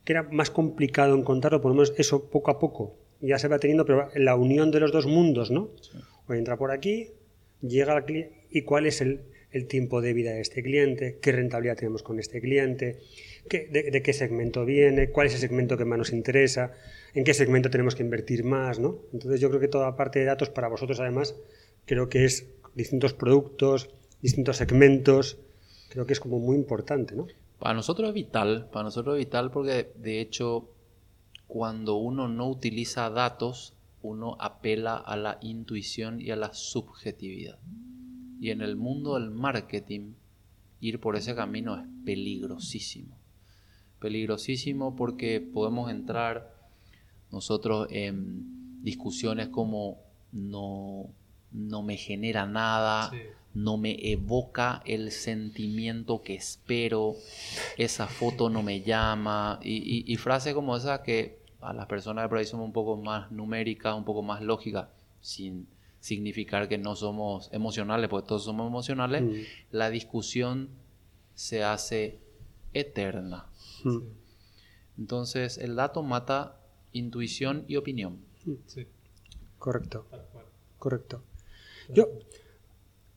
[0.04, 3.58] que era más complicado encontrarlo, por lo menos eso poco a poco ya se va
[3.58, 5.70] teniendo, pero la unión de los dos mundos, ¿no?
[6.26, 7.12] O entra por aquí,
[7.62, 11.32] llega al cliente, y cuál es el, el tiempo de vida de este cliente, qué
[11.32, 12.98] rentabilidad tenemos con este cliente,
[13.50, 16.72] de, qué segmento viene, cuál es el segmento que más nos interesa,
[17.14, 19.00] en qué segmento tenemos que invertir más, ¿no?
[19.12, 21.36] Entonces yo creo que toda parte de datos para vosotros además
[21.86, 23.90] creo que es distintos productos,
[24.20, 25.38] distintos segmentos,
[25.90, 27.26] creo que es como muy importante, ¿no?
[27.64, 30.68] Para nosotros es vital, para nosotros es vital porque de hecho
[31.46, 33.72] cuando uno no utiliza datos,
[34.02, 37.58] uno apela a la intuición y a la subjetividad.
[38.38, 40.12] Y en el mundo del marketing,
[40.80, 43.16] ir por ese camino es peligrosísimo.
[43.98, 46.54] Peligrosísimo porque podemos entrar
[47.32, 51.08] nosotros en discusiones como no,
[51.50, 53.10] no me genera nada,
[53.54, 57.14] no me evoca el sentimiento que espero,
[57.78, 62.28] esa foto no me llama, y, y, frases como esa que a las personas de
[62.28, 64.88] por ahí somos un poco más numéricas, un poco más lógicas,
[65.20, 65.66] sin
[66.00, 69.32] significar que no somos emocionales, porque todos somos emocionales, mm.
[69.70, 70.68] la discusión
[71.34, 72.18] se hace
[72.74, 73.46] eterna.
[73.84, 74.00] Mm.
[74.98, 76.60] Entonces, el dato mata
[76.92, 78.18] intuición y opinión.
[78.66, 78.86] Sí.
[79.58, 80.06] Correcto.
[80.78, 81.22] Correcto.
[81.88, 82.08] Yo,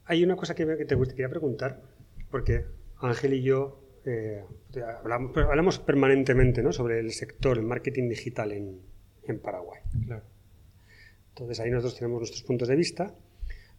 [0.08, 1.82] hay una cosa que, te gustaría preguntar,
[2.32, 2.65] porque
[3.00, 4.43] Ángel y yo eh,
[5.04, 6.72] hablamos, permanentemente ¿no?
[6.72, 8.80] sobre el sector, el marketing digital en,
[9.43, 9.82] Paraguay.
[11.32, 13.13] Entonces ahí nosotros tenemos nuestros puntos de vista,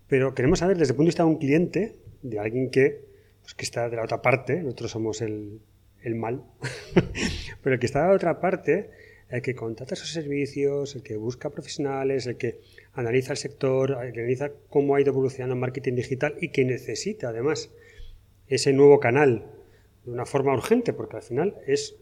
[0.07, 3.07] pero queremos saber desde el punto de vista de un cliente, de alguien que,
[3.41, 5.63] pues, que está de la otra parte, nosotros somos el,
[6.03, 6.45] el mal,
[7.63, 8.91] pero el que está de la otra parte,
[9.31, 12.61] el que contrata esos servicios, el que busca profesionales, el que
[12.95, 16.65] analiza el sector, el que analiza cómo ha ido evolucionando el marketing digital y que
[16.65, 17.71] necesita además
[18.47, 19.45] ese nuevo canal
[20.05, 21.97] de una forma urgente, porque al final es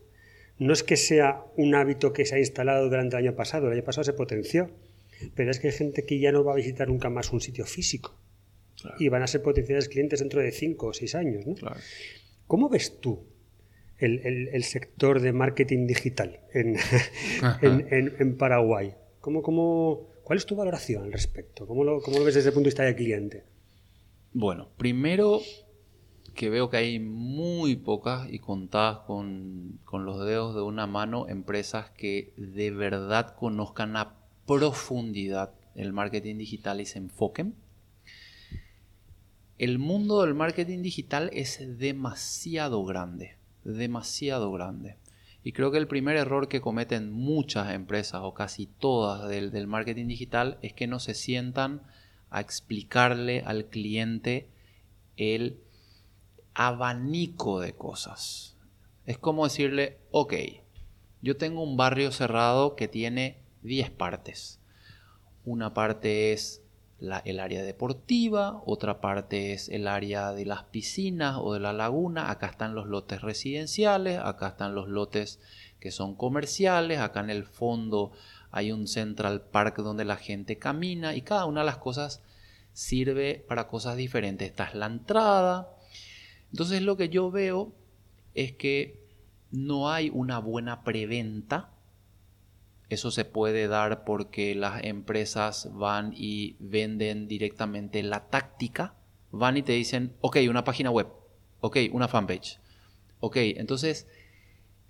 [0.58, 3.74] no es que sea un hábito que se ha instalado durante el año pasado, el
[3.74, 4.70] año pasado se potenció,
[5.34, 7.66] pero es que hay gente que ya no va a visitar nunca más un sitio
[7.66, 8.14] físico
[8.98, 11.44] y van a ser potenciales clientes dentro de cinco o seis años.
[12.46, 13.22] ¿Cómo ves tú
[13.98, 16.76] el, sector de marketing digital en,
[17.62, 18.94] en, Paraguay?
[19.20, 21.66] ¿Cómo, cómo, cuál es tu valoración al respecto?
[21.66, 23.44] ¿Cómo lo, ¿Cómo lo ves desde el punto de vista del cliente?
[24.32, 25.40] Bueno, primero
[26.34, 31.28] que veo que hay muy pocas y contadas con, con, los dedos de una mano
[31.28, 34.14] empresas que de verdad conozcan a
[34.46, 37.54] profundidad el marketing digital y se enfoquen.
[39.58, 43.35] El mundo del marketing digital es demasiado grande,
[43.74, 44.96] demasiado grande.
[45.42, 49.66] Y creo que el primer error que cometen muchas empresas o casi todas del, del
[49.66, 51.82] marketing digital es que no se sientan
[52.30, 54.48] a explicarle al cliente
[55.16, 55.60] el
[56.54, 58.56] abanico de cosas.
[59.04, 60.34] Es como decirle, ok,
[61.22, 64.60] yo tengo un barrio cerrado que tiene 10 partes.
[65.44, 66.65] Una parte es
[66.98, 72.30] el área deportiva, otra parte es el área de las piscinas o de la laguna,
[72.30, 75.38] acá están los lotes residenciales, acá están los lotes
[75.78, 78.12] que son comerciales, acá en el fondo
[78.50, 82.22] hay un Central Park donde la gente camina y cada una de las cosas
[82.72, 84.48] sirve para cosas diferentes.
[84.48, 85.76] Esta es la entrada,
[86.50, 87.72] entonces lo que yo veo
[88.34, 89.04] es que
[89.50, 91.70] no hay una buena preventa.
[92.88, 98.94] Eso se puede dar porque las empresas van y venden directamente la táctica.
[99.32, 101.08] Van y te dicen, ok, una página web,
[101.60, 102.58] ok, una fanpage.
[103.20, 104.06] Ok, entonces,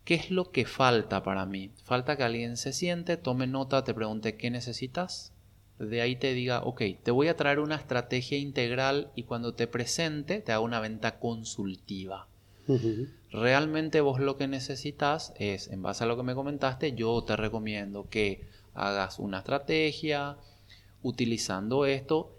[0.04, 1.70] ¿qué es lo que falta para mí?
[1.84, 5.32] Falta que alguien se siente, tome nota, te pregunte qué necesitas,
[5.78, 9.66] de ahí te diga, ok, te voy a traer una estrategia integral y cuando te
[9.66, 12.28] presente te hago una venta consultiva.
[13.36, 17.36] Realmente vos lo que necesitas es, en base a lo que me comentaste, yo te
[17.36, 20.38] recomiendo que hagas una estrategia
[21.02, 22.34] utilizando esto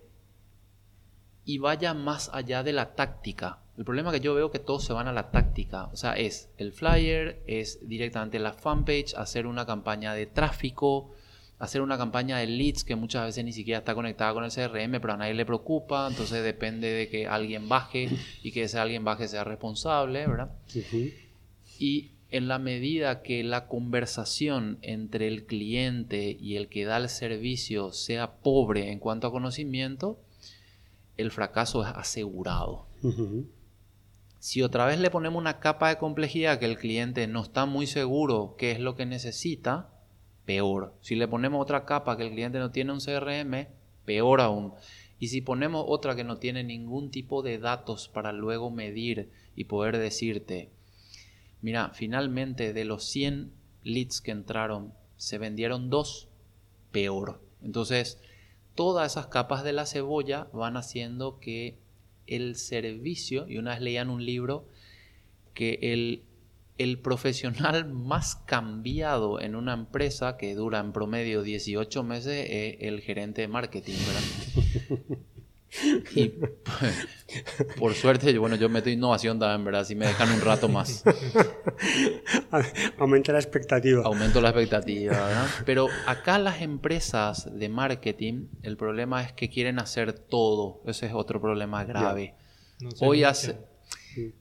[1.46, 3.60] y vaya más allá de la táctica.
[3.78, 5.86] El problema que yo veo que todos se van a la táctica.
[5.94, 11.12] O sea, es el flyer, es directamente la fanpage, hacer una campaña de tráfico,
[11.60, 15.02] hacer una campaña de leads que muchas veces ni siquiera está conectada con el CRM,
[15.02, 18.10] pero a nadie le preocupa, entonces depende de que alguien baje
[18.44, 20.52] y que ese alguien baje sea responsable, ¿verdad?
[21.80, 27.10] Y en la medida que la conversación entre el cliente y el que da el
[27.10, 30.20] servicio sea pobre en cuanto a conocimiento,
[31.16, 32.86] el fracaso es asegurado.
[34.40, 37.88] Si otra vez le ponemos una capa de complejidad que el cliente no está muy
[37.88, 39.90] seguro qué es lo que necesita,
[40.48, 40.96] peor.
[41.02, 43.68] Si le ponemos otra capa que el cliente no tiene un CRM,
[44.06, 44.74] peor aún.
[45.20, 49.66] Y si ponemos otra que no tiene ningún tipo de datos para luego medir y
[49.66, 50.72] poder decirte,
[51.62, 53.52] mira, finalmente de los 100
[53.84, 56.30] leads que entraron, se vendieron dos,
[56.92, 57.42] peor.
[57.62, 58.18] Entonces,
[58.74, 61.78] todas esas capas de la cebolla van haciendo que
[62.26, 64.66] el servicio, y una vez leían un libro,
[65.54, 66.24] que el,
[66.78, 73.02] el profesional más cambiado en una empresa que dura en promedio 18 meses es el
[73.02, 75.18] gerente de marketing, ¿verdad?
[76.16, 76.34] Y
[77.78, 79.84] por suerte, bueno, yo meto innovación también, ¿verdad?
[79.86, 81.04] Si me dejan un rato más.
[82.98, 84.04] Aumenta la expectativa.
[84.06, 85.48] Aumento la expectativa, ¿verdad?
[85.66, 90.82] Pero acá las empresas de marketing, el problema es que quieren hacer todo.
[90.86, 92.36] Ese es otro problema grave.
[93.02, 93.58] hoy hace,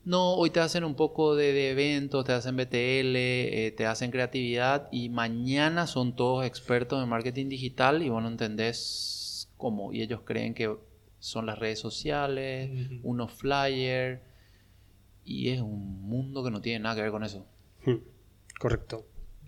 [0.05, 4.87] no, hoy te hacen un poco de, eventos, te hacen BTL, eh, te hacen creatividad
[4.91, 9.93] y mañana son todos expertos en marketing digital y bueno, entendés cómo.
[9.93, 10.75] Y ellos creen que
[11.19, 14.21] son las redes sociales, unos flyers,
[15.23, 17.45] y es un mundo que no tiene nada que ver con eso.
[17.85, 17.97] Hmm.
[18.59, 19.05] Correcto,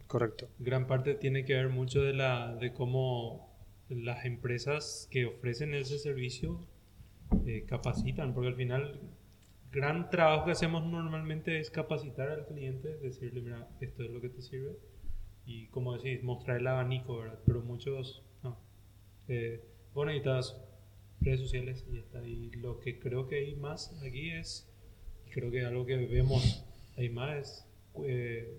[0.07, 0.49] correcto.
[0.59, 3.49] Gran parte tiene que ver mucho de, la, de cómo
[3.89, 6.59] las empresas que ofrecen ese servicio
[7.45, 8.99] eh, capacitan, porque al final
[9.71, 14.29] gran trabajo que hacemos normalmente es capacitar al cliente, decirle, mira, esto es lo que
[14.29, 14.77] te sirve,
[15.45, 17.39] y como decís, mostrar el abanico, ¿verdad?
[17.45, 18.57] Pero muchos, no.
[19.27, 20.55] Eh, bueno, necesitas
[21.21, 22.21] redes sociales y está.
[22.27, 24.67] Y lo que creo que hay más aquí es,
[25.31, 26.65] creo que algo que vemos
[26.97, 27.65] hay más es
[28.03, 28.57] eh,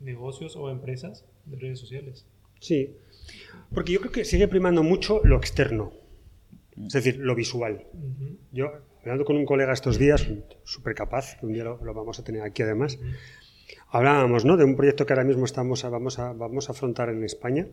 [0.00, 2.26] negocios o empresas de redes sociales.
[2.60, 2.96] Sí,
[3.72, 5.92] porque yo creo que sigue primando mucho lo externo,
[6.86, 7.86] es decir, lo visual.
[8.52, 10.26] Yo, hablando con un colega estos días,
[10.64, 12.98] súper capaz, que un día lo, vamos a tener aquí además,
[13.88, 14.56] hablábamos ¿no?
[14.56, 17.66] de un proyecto que ahora mismo estamos vamos, a, vamos a afrontar en España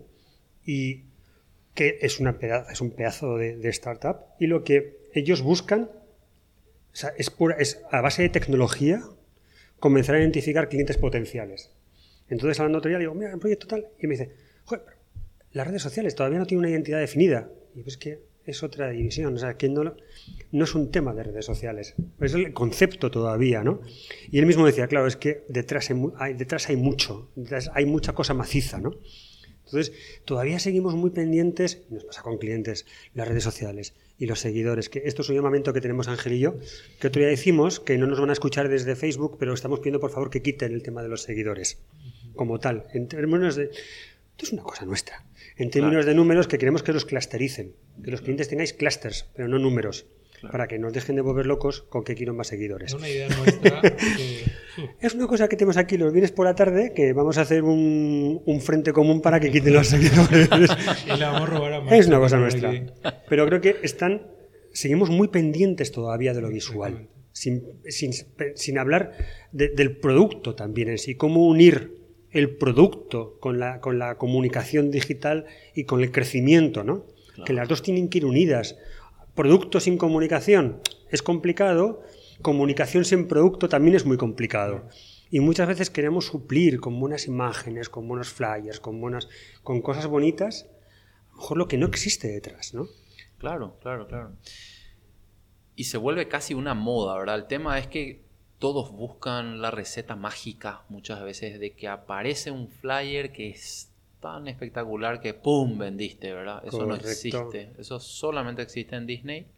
[0.66, 1.04] y
[1.74, 2.38] que es, una
[2.72, 5.90] es un pedazo de, startup, y lo que ellos buscan
[7.18, 9.04] es, pura, es a base de tecnología
[9.80, 11.72] comenzar a identificar clientes potenciales.
[12.30, 14.32] Entonces, hablando otro día, digo, mira, el proyecto tal, y me dice,
[14.64, 14.86] joder,
[15.52, 17.50] las redes sociales todavía no tienen una identidad definida.
[17.76, 19.96] Y pues que es otra división, o sea, que no,
[20.52, 23.82] no es un tema de redes sociales, es el concepto todavía, ¿no?
[24.32, 28.14] Y él mismo decía, claro, es que detrás hay, detrás hay mucho, detrás hay mucha
[28.14, 29.00] cosa maciza, ¿no?
[29.66, 29.94] Entonces,
[30.26, 35.02] todavía seguimos muy pendientes, nos pasa con clientes, las redes sociales y los seguidores, que
[35.06, 36.56] esto es un llamamiento que tenemos Ángel y yo,
[37.00, 40.00] que otro día decimos que no nos van a escuchar desde Facebook, pero estamos pidiendo
[40.00, 41.80] por favor que quiten el tema de los seguidores,
[42.36, 43.64] como tal, en términos de...
[43.66, 45.25] Esto es una cosa nuestra.
[45.58, 49.48] En términos de números, que queremos que los clustericen, que los clientes tengáis clusters, pero
[49.48, 50.08] no números
[50.52, 52.92] para que nos dejen de volver locos con que quieren más seguidores.
[52.92, 53.82] Es una idea nuestra.
[55.00, 57.64] Es una cosa que tenemos aquí los viernes por la tarde, que vamos a hacer
[57.64, 60.50] un, frente común para que quiten los seguidores.
[61.06, 62.74] y la vamos a robar a más Es una cosa nuestra.
[63.30, 64.28] Pero creo que están,
[64.74, 69.14] seguimos muy pendientes todavía de lo visual, sin, sin, hablar
[69.54, 72.05] del producto también en sí, cómo unir
[72.36, 77.06] el producto con la, con la comunicación digital y con el crecimiento, ¿no?
[77.46, 78.76] Que las dos tienen que ir unidas
[79.36, 82.02] producto sin comunicación es complicado,
[82.42, 84.88] comunicación sin producto también es muy complicado.
[85.30, 89.28] Y muchas veces queremos suplir con buenas imágenes, con buenos flyers, con, buenas,
[89.64, 90.68] con cosas bonitas,
[91.32, 92.88] a lo mejor lo que no existe detrás, ¿no?
[93.38, 94.32] Claro, claro, claro.
[95.76, 97.36] Y se vuelve casi una moda, ¿verdad?
[97.36, 98.25] El tema es que
[98.60, 103.92] todos buscan la receta mágica muchas veces de que aparece un flyer que es
[104.22, 105.78] tan espectacular que ¡pum!
[105.78, 106.64] vendiste, ¿verdad?
[106.66, 107.72] Eso no existe.
[107.78, 109.46] Eso solamente existe en Disney.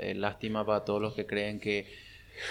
[0.00, 1.86] Eh, lástima para todos los que creen que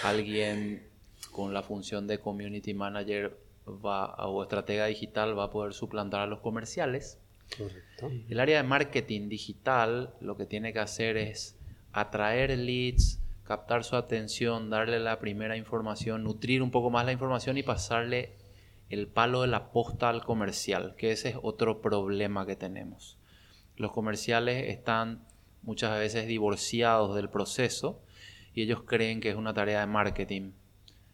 [0.04, 0.84] alguien
[1.32, 6.28] con la función de community manager va, o estratega digital va a poder suplantar a
[6.28, 7.18] los comerciales.
[7.58, 8.12] Correcto.
[8.30, 11.56] El área de marketing digital lo que tiene que hacer es
[11.94, 17.58] atraer leads, captar su atención, darle la primera información, nutrir un poco más la información
[17.58, 18.34] y pasarle
[18.90, 23.18] el palo de la posta al comercial, que ese es otro problema que tenemos.
[23.78, 25.24] Los comerciales están
[25.64, 28.02] muchas veces divorciados del proceso
[28.54, 30.52] y ellos creen que es una tarea de marketing.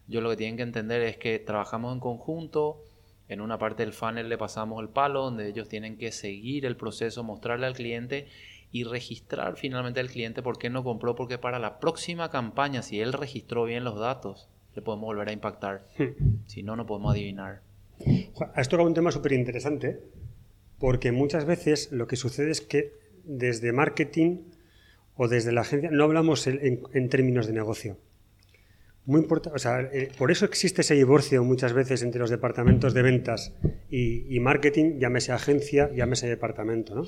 [0.08, 2.84] Yo lo que tienen que entender es que trabajamos en conjunto,
[3.28, 6.78] en una parte del funnel le pasamos el palo donde ellos tienen que seguir el
[6.78, 8.28] proceso, mostrarle al cliente
[8.74, 13.00] y registrar finalmente al cliente por qué no compró, porque para la próxima campaña, si
[13.00, 15.86] él registró bien los datos, le podemos volver a impactar.
[16.00, 16.40] Hmm.
[16.48, 17.62] Si no, no podemos adivinar.
[18.56, 20.00] Has tocado un tema súper interesante,
[20.80, 22.94] porque muchas veces lo que sucede es que
[23.24, 24.40] desde marketing
[25.16, 27.98] o desde la agencia no hablamos en, términos de negocio.
[29.06, 32.96] Muy importante, o sea, eh, por eso existe ese divorcio muchas veces entre los departamentos
[32.96, 33.54] de ventas
[33.92, 37.04] y, marketing, llámese agencia, llámese departamento, ¿no?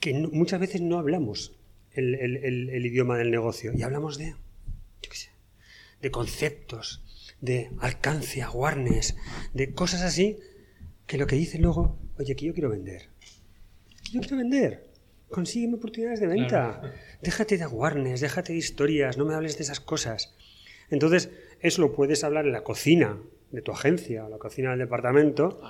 [0.00, 1.58] Que muchas veces no hablamos
[1.92, 4.30] el, el, idioma del negocio y hablamos de,
[5.02, 5.30] yo qué sé,
[6.00, 7.02] de conceptos,
[7.40, 9.16] de alcance, awareness,
[9.54, 10.38] de cosas así,
[11.06, 13.08] que lo que dice luego, oye, que yo quiero vender.
[14.04, 14.86] Que yo quiero vender.
[15.30, 16.94] Consígueme oportunidades de venta.
[17.22, 20.34] Déjate de awareness, déjate de historias, no me hables de esas cosas.
[20.90, 21.30] Entonces,
[21.60, 23.18] eso lo puedes hablar en la cocina
[23.50, 25.60] de tu agencia, o la cocina del departamento,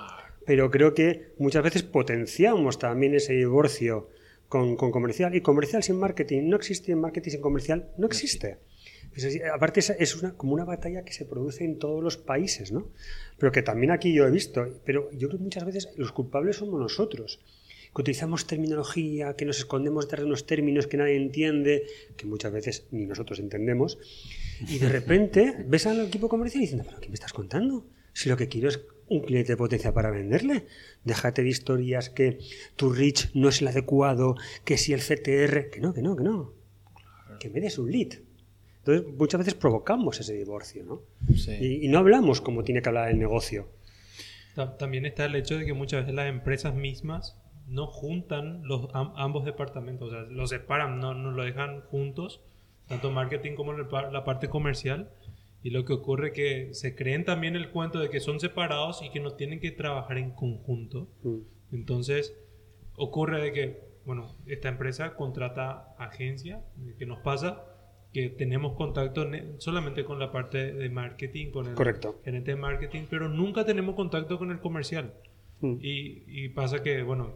[0.45, 4.09] pero creo que muchas veces potenciamos también ese divorcio
[4.49, 5.33] con, comercial.
[5.35, 8.57] Y comercial sin marketing no existe, marketing sin comercial no existe.
[9.53, 12.91] aparte es, una, como una batalla que se produce en todos los países, ¿no?
[13.37, 14.67] Pero que también aquí yo he visto.
[14.83, 17.39] Pero yo creo que muchas veces los culpables somos nosotros
[17.95, 21.87] que utilizamos terminología, que nos escondemos detrás de unos términos que nadie entiende,
[22.17, 23.97] que muchas veces ni nosotros entendemos,
[24.67, 27.87] y de repente ves al equipo comercial diciendo, pero ¿qué me estás contando?
[28.13, 28.79] Si lo que quiero es
[29.09, 30.65] un cliente de potencia para venderle.
[31.03, 32.39] Déjate de historias que
[32.75, 34.35] tu reach no es el adecuado,
[34.65, 36.53] que si el CTR, que no, que no, que no.
[37.39, 38.19] Que me des un lead.
[38.79, 41.01] Entonces, muchas veces provocamos ese divorcio, ¿no?
[41.27, 43.67] Y, y, no hablamos como tiene que hablar el negocio.
[44.77, 47.37] También está el hecho de que muchas veces las empresas mismas
[47.69, 52.41] no juntan los, ambos departamentos, o sea, los separan, no, no lo dejan juntos,
[52.87, 55.11] tanto marketing como la parte comercial.
[55.61, 59.01] Y lo que ocurre es que se creen también el cuento de que son separados
[59.03, 61.09] y que no tienen que trabajar en conjunto.
[61.23, 61.39] Mm.
[61.73, 62.35] Entonces,
[62.95, 66.61] ocurre de que, bueno, esta empresa contrata agencia,
[66.97, 67.65] que nos pasa
[68.13, 69.29] que tenemos contacto
[69.59, 72.19] solamente con la parte de marketing, con el Correcto.
[72.23, 75.13] gerente de marketing, pero nunca tenemos contacto con el comercial.
[75.61, 75.75] Mm.
[75.81, 77.33] Y, y, pasa que, bueno,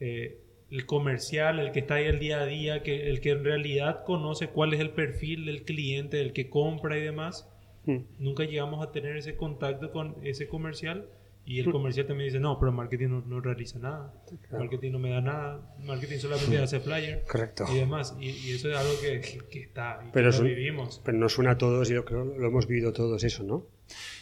[0.00, 0.40] eh,
[0.70, 4.04] el comercial, el que está ahí el día a día, que, el que en realidad
[4.04, 7.49] conoce cuál es el perfil del cliente, el que compra y demás,
[7.86, 7.98] hmm.
[8.18, 11.08] nunca llegamos a tener ese contacto con ese comercial
[11.44, 11.72] y el hmm.
[11.72, 14.14] comercial también dice, no, pero marketing no, realiza nada,
[14.52, 16.62] marketing no me da nada, marketing solamente hmm.
[16.62, 17.64] hace flyer Correcto.
[17.72, 18.16] y demás.
[18.20, 19.20] Y, eso es algo que,
[19.50, 21.00] que, está, y pero que lo vivimos.
[21.04, 23.66] Pero nos suena a todos y yo creo lo hemos vivido todos eso, ¿no?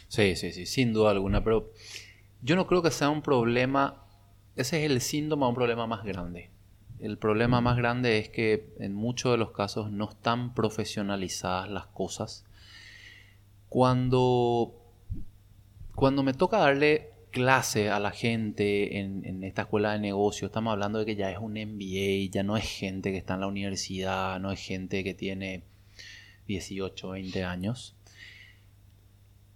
[0.07, 1.71] Sí, sí, sí, sin duda alguna, pero
[2.41, 4.05] yo no creo que sea un problema
[4.59, 6.51] ese es el síntoma de un problema más grande.
[6.99, 11.87] El problema más grande es que en muchos de los casos no están profesionalizadas las
[11.87, 12.45] cosas.
[13.69, 14.75] Cuando,
[15.95, 20.71] cuando me toca darle clase a la gente en, en, esta escuela de negocio, estamos
[20.71, 23.47] hablando de que ya es un MBA, ya no es gente que está en la
[23.47, 25.63] universidad, no es gente que tiene
[26.47, 27.95] 18, 20 años.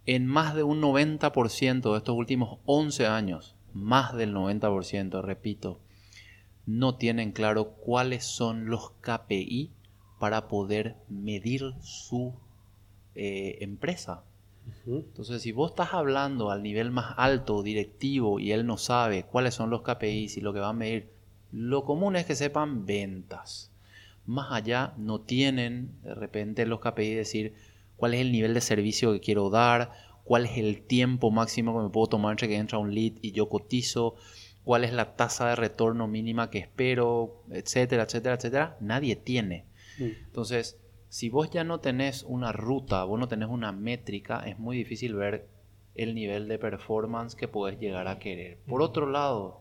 [0.06, 5.80] En más de un 90% de estos últimos 11 años, más del 90%, repito,
[6.66, 9.72] no tienen claro cuáles son los KPI
[10.18, 12.34] para poder medir su
[13.14, 14.24] eh, empresa.
[14.86, 19.54] Entonces, si vos estás hablando al nivel más alto, directivo, y él no sabe cuáles
[19.54, 21.10] son los KPIs y lo que va a medir,
[21.52, 23.70] lo común es que sepan ventas.
[24.24, 27.54] Más allá, no tienen de repente los KPI decir
[27.96, 29.92] cuál es el nivel de servicio que quiero dar
[30.24, 33.32] cuál es el tiempo máximo que me puedo tomar entre que entra un lead y
[33.32, 34.16] yo cotizo,
[34.64, 39.66] cuál es la tasa de retorno mínima que espero, etcétera, etcétera, etcétera, nadie tiene.
[39.98, 40.24] Mm.
[40.24, 40.78] Entonces,
[41.14, 45.14] si vos ya no tenés una ruta, vos no tenés una métrica, es muy difícil
[45.14, 45.46] ver
[45.94, 48.58] el nivel de performance que puedes llegar a querer.
[48.66, 49.60] Por otro lado,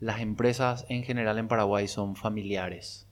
[0.00, 3.06] las empresas en general en Paraguay son familiares.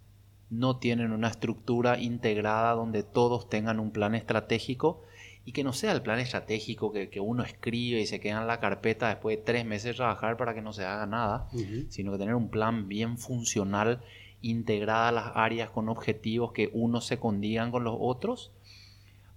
[0.50, 5.04] No tienen una estructura integrada donde todos tengan un plan estratégico
[5.44, 8.58] y que no sea el plan estratégico que, uno escribe y se queda en la
[8.58, 11.48] carpeta después de tres meses de trabajar para que no se haga nada,
[11.90, 14.02] sino que tener un plan bien funcional,
[14.42, 18.52] integrada a las áreas con objetivos que uno se condigan con los otros,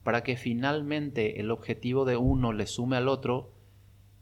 [0.03, 3.51] para que finalmente el objetivo de uno le sume al otro.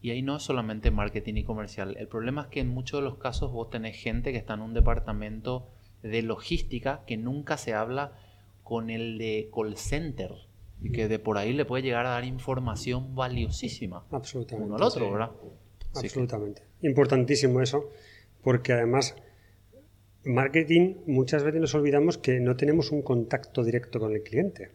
[0.02, 1.98] Y ahí no es solamente marketing y comercial.
[1.98, 4.62] El problema es que en muchos de los casos vos tenés gente que está en
[4.62, 5.68] un departamento
[6.04, 8.14] de logística que nunca se habla
[8.64, 10.34] con el de call center
[10.82, 14.06] y que de por ahí le puede llegar a dar información valiosísima.
[14.12, 14.66] Absolutamente.
[14.66, 15.32] Uno al otro, ¿verdad?
[15.96, 16.64] Absolutamente.
[16.82, 17.90] Importantísimo eso,
[18.42, 19.16] porque además
[20.24, 24.72] marketing muchas veces nos olvidamos que no tenemos un contacto directo con el cliente,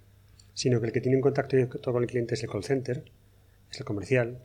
[0.55, 3.05] sino que el que tiene un contacto directo con el cliente es el call center,
[3.71, 4.39] es el comercial,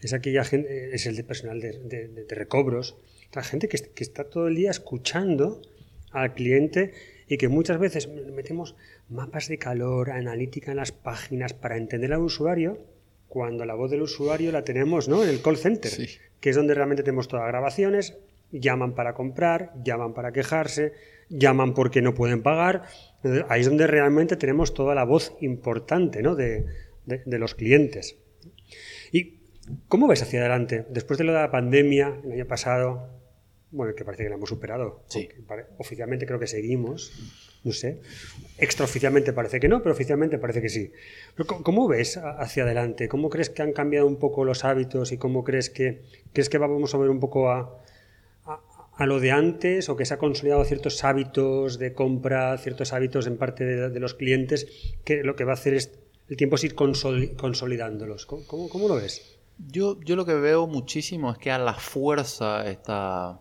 [0.00, 2.96] es aquella gente, es el de personal de, de, recobros,
[3.32, 5.62] la gente que, que está todo el día escuchando
[6.10, 6.92] al cliente
[7.28, 8.76] y que muchas veces metemos
[9.08, 12.78] mapas de calor, analítica en las páginas para entender al usuario,
[13.28, 15.22] cuando la voz del usuario la tenemos ¿no?
[15.24, 15.92] en el call center,
[16.40, 18.16] que es donde realmente tenemos todas las grabaciones,
[18.50, 20.92] llaman para comprar, llaman para quejarse,
[21.28, 22.84] llaman porque no pueden pagar.
[23.48, 26.34] Ahí es donde realmente tenemos toda la voz importante ¿no?
[26.34, 26.66] de,
[27.04, 28.16] de los clientes.
[29.12, 29.40] ¿Y
[29.88, 30.86] cómo ves hacia adelante?
[30.90, 33.16] Después de lo de la pandemia, el año pasado,
[33.70, 35.04] bueno, que parece que la hemos superado.
[35.08, 35.28] Sí.
[35.78, 37.12] Oficialmente creo que seguimos,
[37.64, 38.00] no sé.
[38.58, 40.92] Extraoficialmente parece que no, pero oficialmente parece que sí.
[41.46, 43.08] ¿Cómo ves hacia adelante?
[43.08, 46.58] ¿Cómo crees que han cambiado un poco los hábitos y cómo crees que, crees que
[46.58, 47.82] vamos a ver un poco a,
[48.96, 53.26] a lo de antes o que se ha consolidado ciertos hábitos de compra, ciertos hábitos
[53.26, 56.64] en parte de, los clientes, que lo que va a hacer es el tiempo es
[56.64, 58.26] ir consolidándolos.
[58.26, 59.38] ¿Cómo, cómo, lo ves?
[59.58, 63.40] Yo, yo lo que veo muchísimo es que a la fuerza esta,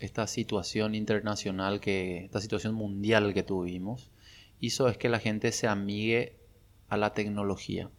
[0.00, 4.10] esta situación internacional, que, esta situación mundial que tuvimos,
[4.58, 6.36] hizo es que la gente se amigue
[6.88, 7.90] a la tecnología.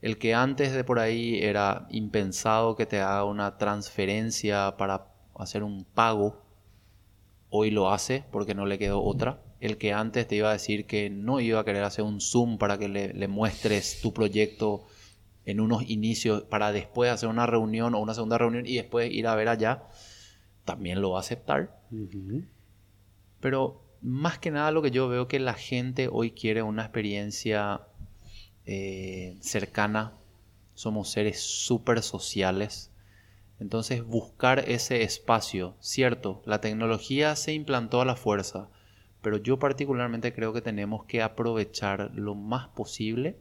[0.00, 5.07] El que antes de por ahí era impensado que te haga una transferencia para
[5.38, 6.42] hacer un pago,
[7.50, 9.42] hoy lo hace porque no le quedó otra.
[9.60, 12.58] El que antes te iba a decir que no iba a querer hacer un Zoom
[12.58, 14.86] para que le, muestres tu proyecto
[15.44, 19.26] en unos inicios para después hacer una reunión o una segunda reunión y después ir
[19.26, 19.84] a ver allá,
[20.64, 21.80] también lo va a aceptar.
[23.40, 27.80] Pero más que nada lo que yo veo que la gente hoy quiere una experiencia
[28.66, 30.12] eh, cercana,
[30.74, 32.90] somos seres súper sociales.
[33.60, 38.68] Entonces buscar ese espacio, cierto, la tecnología se implantó a la fuerza,
[39.20, 43.36] pero yo particularmente creo que tenemos que aprovechar lo más posible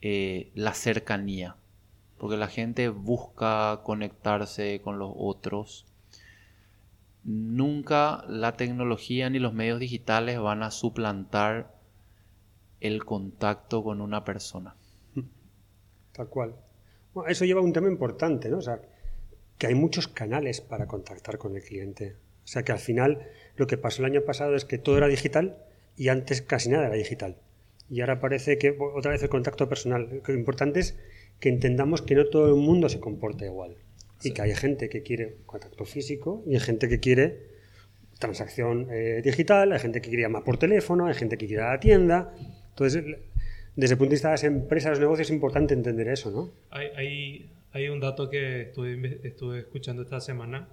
[0.00, 1.54] eh, la cercanía,
[2.18, 5.86] porque la gente busca conectarse con los otros.
[7.22, 11.72] Nunca la tecnología ni los medios digitales van a suplantar
[12.80, 14.74] el contacto con una persona.
[16.12, 16.56] Tal cual.
[17.28, 18.58] eso lleva a un tema importante, ¿no?
[18.58, 18.80] O sea,
[19.62, 22.16] que hay muchos canales para contactar con el cliente.
[22.44, 25.06] O sea, que al final lo que pasó el año pasado es que todo era
[25.06, 25.56] digital
[25.96, 27.36] y antes casi nada era digital.
[27.88, 30.20] Y ahora parece que otra vez el contacto personal.
[30.26, 30.98] Lo importante es
[31.38, 33.76] que entendamos que no todo el mundo se comporta igual.
[34.24, 37.52] Y que hay gente que quiere contacto físico y hay gente que quiere
[38.18, 41.68] transacción eh, digital, hay gente que quiere llamar por teléfono, hay gente que quiere ir
[41.68, 42.34] a la tienda.
[42.70, 43.04] Entonces,
[43.76, 46.50] desde el punto de vista de las empresas, los negocios, es importante entender eso, ¿no?
[46.70, 50.68] Hay, hay, un dato que estuve, estuve escuchando esta semana.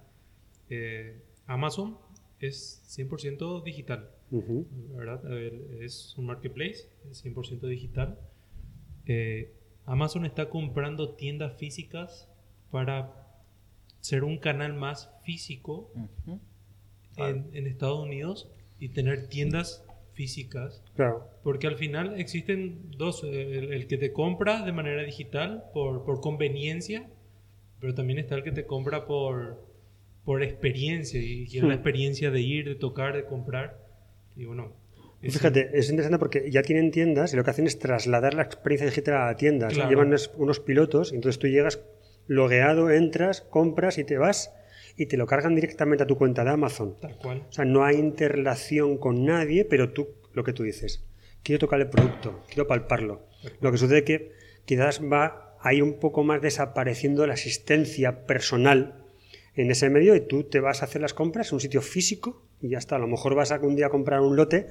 [0.68, 1.98] Eh, Amazon
[2.38, 5.20] es 100% digital, ¿verdad?
[5.82, 8.18] Es un marketplace, es 100% digital.
[9.06, 9.52] Eh,
[9.86, 12.28] Amazon está comprando tiendas físicas
[12.70, 13.12] para
[14.00, 15.90] ser un canal más físico
[17.16, 19.84] en, en, Estados Unidos y tener tiendas
[20.20, 20.82] físicas.
[20.96, 21.30] Claro.
[21.42, 27.08] Porque al final existen dos, el, que te compra de manera digital por, por, conveniencia,
[27.80, 29.66] pero también está el que te compra por,
[30.26, 31.78] por experiencia y quiere la hmm.
[31.78, 33.78] experiencia de ir, de tocar, de comprar.
[34.36, 34.76] Y bueno,
[35.22, 38.86] Fíjate, es interesante porque ya tienen tiendas y lo que hacen es trasladar la experiencia
[38.86, 39.68] digital a la tienda.
[39.68, 41.80] Llevan unos pilotos, entonces tú llegas
[42.26, 44.52] logueado, entras, compras y te vas
[45.00, 46.94] y te lo cargan directamente a tu cuenta de Amazon.
[47.00, 47.46] Tal cual.
[47.48, 51.02] O sea, no hay interrelación con nadie, pero tú, lo que tú dices,
[51.42, 53.22] quiero tocar el producto, quiero palparlo.
[53.62, 54.32] Lo que sucede es que
[54.66, 59.06] quizás va ahí un poco más desapareciendo la asistencia personal
[59.54, 62.42] en ese medio y tú te vas a hacer las compras en un sitio físico
[62.60, 62.96] y ya está.
[62.96, 64.66] A lo mejor vas a un día a comprar un lote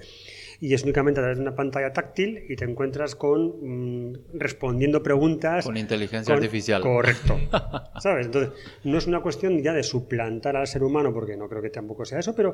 [0.61, 5.01] y es únicamente a través de una pantalla táctil y te encuentras con mm, respondiendo
[5.01, 5.65] preguntas.
[5.65, 6.81] Con inteligencia artificial.
[6.81, 7.39] Correcto.
[7.99, 8.25] ¿Sabes?
[8.25, 8.53] Entonces,
[8.83, 12.05] no es una cuestión ya de suplantar al ser humano, porque no creo que tampoco
[12.05, 12.53] sea eso, pero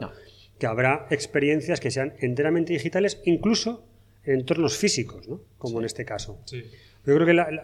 [0.59, 3.85] que habrá experiencias que sean enteramente digitales, incluso
[4.23, 5.41] en entornos físicos, ¿no?
[5.57, 6.39] Como en este caso.
[6.45, 6.63] Sí.
[7.05, 7.59] Yo creo que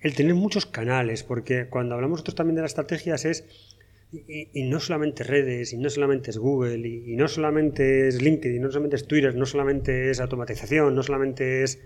[0.00, 3.75] el tener muchos canales, porque cuando hablamos nosotros también de las estrategias es
[4.12, 8.70] y, no solamente redes, y no solamente es Google, y, no solamente es LinkedIn, no
[8.70, 11.80] solamente es Twitter, no solamente es automatización, no solamente es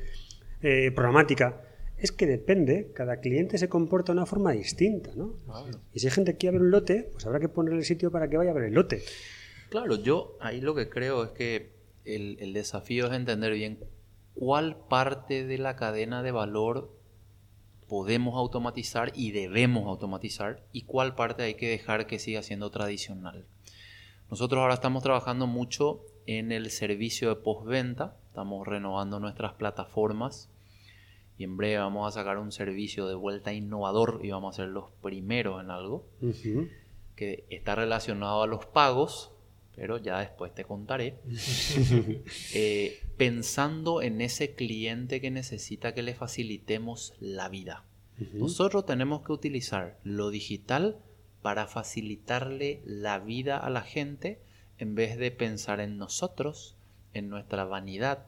[0.63, 1.63] eh, programática,
[1.97, 5.39] es que depende, cada cliente se comporta de una forma distinta, ¿no?
[5.93, 8.11] Y si hay gente que quiere ver un lote, pues habrá que ponerle el sitio
[8.11, 9.03] para que vaya a ver el lote.
[9.69, 11.73] Claro, yo ahí lo que creo es que
[12.05, 13.79] el, el desafío es entender bien
[14.35, 17.00] cuál parte de la cadena de valor
[17.91, 23.45] podemos automatizar y debemos automatizar y cuál parte hay que dejar que siga siendo tradicional.
[24.31, 30.49] Nosotros ahora estamos trabajando mucho en el servicio de postventa, estamos renovando nuestras plataformas
[31.37, 34.69] y en breve vamos a sacar un servicio de vuelta innovador y vamos a ser
[34.69, 36.05] los primeros en algo
[37.17, 39.33] que está relacionado a los pagos,
[39.77, 41.19] pero ya después te contaré.
[42.55, 47.85] Eh, pensando en ese cliente que necesita que le facilitemos la vida.
[48.35, 50.99] Nosotros tenemos que utilizar lo digital
[51.43, 54.41] para facilitarle la vida a la gente
[54.79, 56.77] en vez de pensar en nosotros,
[57.15, 58.27] en nuestra vanidad,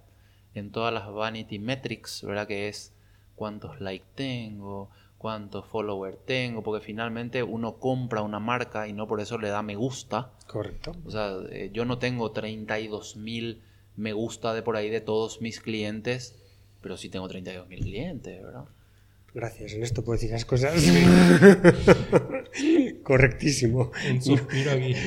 [0.54, 2.46] en todas las vanity metrics, ¿verdad?
[2.46, 2.94] Que es
[3.34, 4.90] cuántos likes tengo,
[5.22, 9.62] cuántos followers tengo, porque finalmente uno compra una marca y no por eso le da
[9.62, 10.32] me gusta.
[10.46, 10.92] Correcto.
[11.06, 13.62] O sea, eh, yo no tengo 32 mil
[13.96, 16.34] me gusta de por ahí de todos mis clientes,
[16.80, 18.64] pero sí tengo 32 mil clientes, ¿verdad?
[19.34, 20.74] Gracias, en esto puedo decir esas cosas.
[23.02, 23.90] Correctísimo.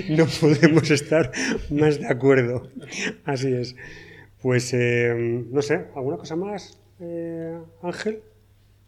[0.09, 1.31] No, podemos estar
[1.69, 2.69] más de acuerdo.
[3.23, 3.75] Así es.
[4.41, 8.23] Pues, eh, no sé, ¿alguna cosa más, eh, Ángel?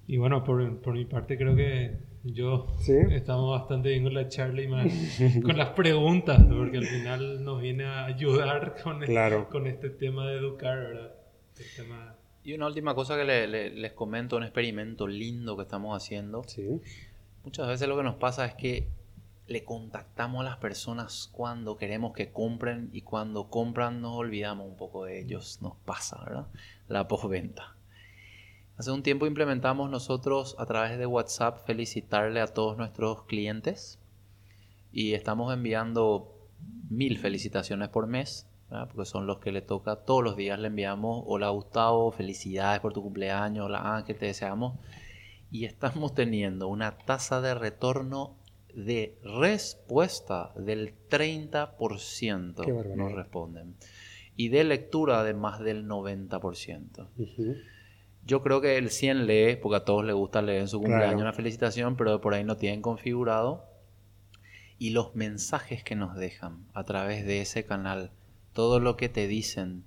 [0.08, 2.68] Y bueno, por, por, mi parte creo que yo
[3.12, 7.84] estamos bastante bien con la charla y con las preguntas, porque al final nos viene
[7.86, 9.02] a ayudar con,
[9.50, 11.12] con este tema de educar, ¿verdad?
[12.44, 16.44] Y una última cosa que les comento, un experimento lindo que estamos haciendo.
[16.48, 16.80] Sí.
[17.44, 18.88] Muchas veces lo que nos pasa es que
[19.48, 24.78] le contactamos a las personas cuando queremos que compren y cuando compran nos olvidamos un
[24.78, 25.60] poco de ellos.
[25.62, 26.48] Nos pasa, ¿verdad?
[26.88, 27.77] La postventa.
[28.78, 34.00] Hace un tiempo implementamos nosotros a través de WhatsApp felicitarle a todos nuestros clientes
[34.92, 36.48] y estamos enviando
[36.90, 40.60] mil felicitaciones por mes porque son los que le toca todos los días.
[40.60, 44.78] Le enviamos, hola Gustavo, felicidades por tu cumpleaños, hola Ángel, te deseamos.
[45.50, 48.36] Y estamos teniendo una tasa de retorno
[48.76, 52.96] de respuesta del 30%.
[52.96, 53.76] Nos responden.
[54.36, 57.08] Y de lectura de más del 90%.
[58.28, 61.22] Yo creo que el 100 lee, porque a todos les gusta leer en su cumpleaños
[61.22, 63.66] una felicitación, pero por ahí no tienen configurado.
[64.78, 68.12] Y los mensajes que nos dejan a través de ese canal
[68.52, 69.86] todo lo que te dicen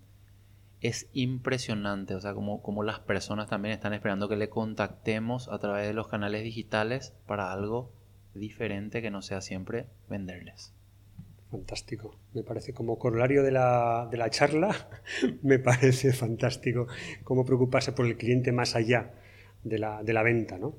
[0.81, 5.59] es impresionante, o sea, como, como las personas también están esperando que le contactemos a
[5.59, 7.93] través de los canales digitales para algo
[8.33, 10.73] diferente que no sea siempre venderles.
[11.51, 12.17] Fantástico.
[12.33, 14.89] Me parece como corolario de la, de la charla,
[15.43, 16.87] me parece fantástico
[17.25, 19.15] cómo preocuparse por el cliente más allá
[19.65, 20.77] de la, de la venta, ¿no?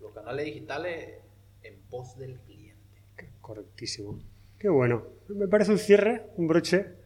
[0.00, 1.20] Los canales digitales
[1.62, 3.02] en pos del cliente.
[3.40, 4.20] Correctísimo.
[4.58, 5.04] Qué bueno.
[5.28, 7.02] Me parece un cierre, un broche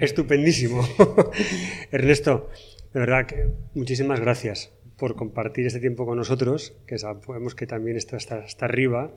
[0.00, 0.82] Estupendísimo.
[1.90, 2.48] Ernesto,
[2.92, 7.96] de verdad que muchísimas gracias por compartir este tiempo con nosotros, que sabemos que también
[7.96, 9.14] está hasta, arriba,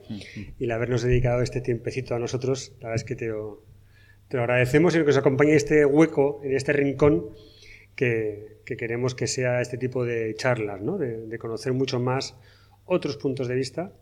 [0.58, 3.64] y el habernos dedicado este tiempecito a nosotros, la verdad es que te lo,
[4.30, 7.30] agradecemos y que nos acompañe este hueco, en este rincón,
[7.96, 10.96] que, queremos que sea este tipo de charlas, ¿no?
[10.96, 12.36] de, conocer mucho más
[12.86, 13.92] otros puntos de vista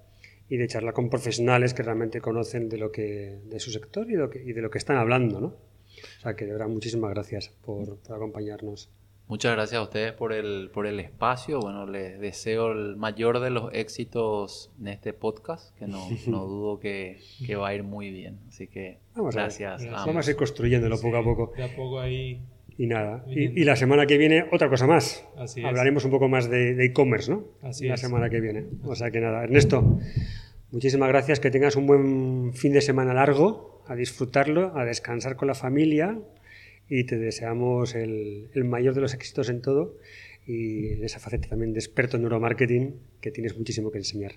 [0.49, 4.15] y de charlar con profesionales que realmente conocen de, lo que, de su sector y,
[4.15, 5.41] y de lo que están hablando.
[5.41, 5.57] ¿no?
[6.19, 8.91] O sea que de verdad, muchísimas gracias por, acompañarnos.
[9.31, 11.61] Muchas gracias a ustedes por el, por el espacio.
[11.61, 16.81] Bueno, les deseo el mayor de los éxitos en este podcast, que no, no dudo
[16.81, 18.41] que, que, va a ir muy bien.
[18.49, 19.89] Así que gracias.
[19.89, 21.53] Vamos a ir construyéndolo poco a poco.
[21.57, 22.41] De a poco ahí.
[22.77, 23.25] Y nada.
[23.29, 25.25] Y, la semana que viene, otra cosa más.
[25.37, 27.45] Así Hablaremos un poco más de e-commerce, ¿no?
[27.63, 28.65] Así la semana que viene.
[28.83, 29.45] O sea que nada.
[29.45, 30.01] Ernesto,
[30.73, 31.39] muchísimas gracias.
[31.39, 36.19] Que tengas un buen fin de semana largo a disfrutarlo, a descansar con la familia
[36.91, 39.97] y te deseamos el, mayor de los éxitos en todo
[40.45, 44.33] y en esa faceta también de experto en neuromarketing que tienes muchísimo que enseñar.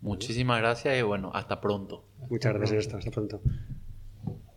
[0.00, 2.04] Muchísimas gracias y bueno, hasta pronto.
[2.30, 3.42] Muchas gracias, Hasta pronto.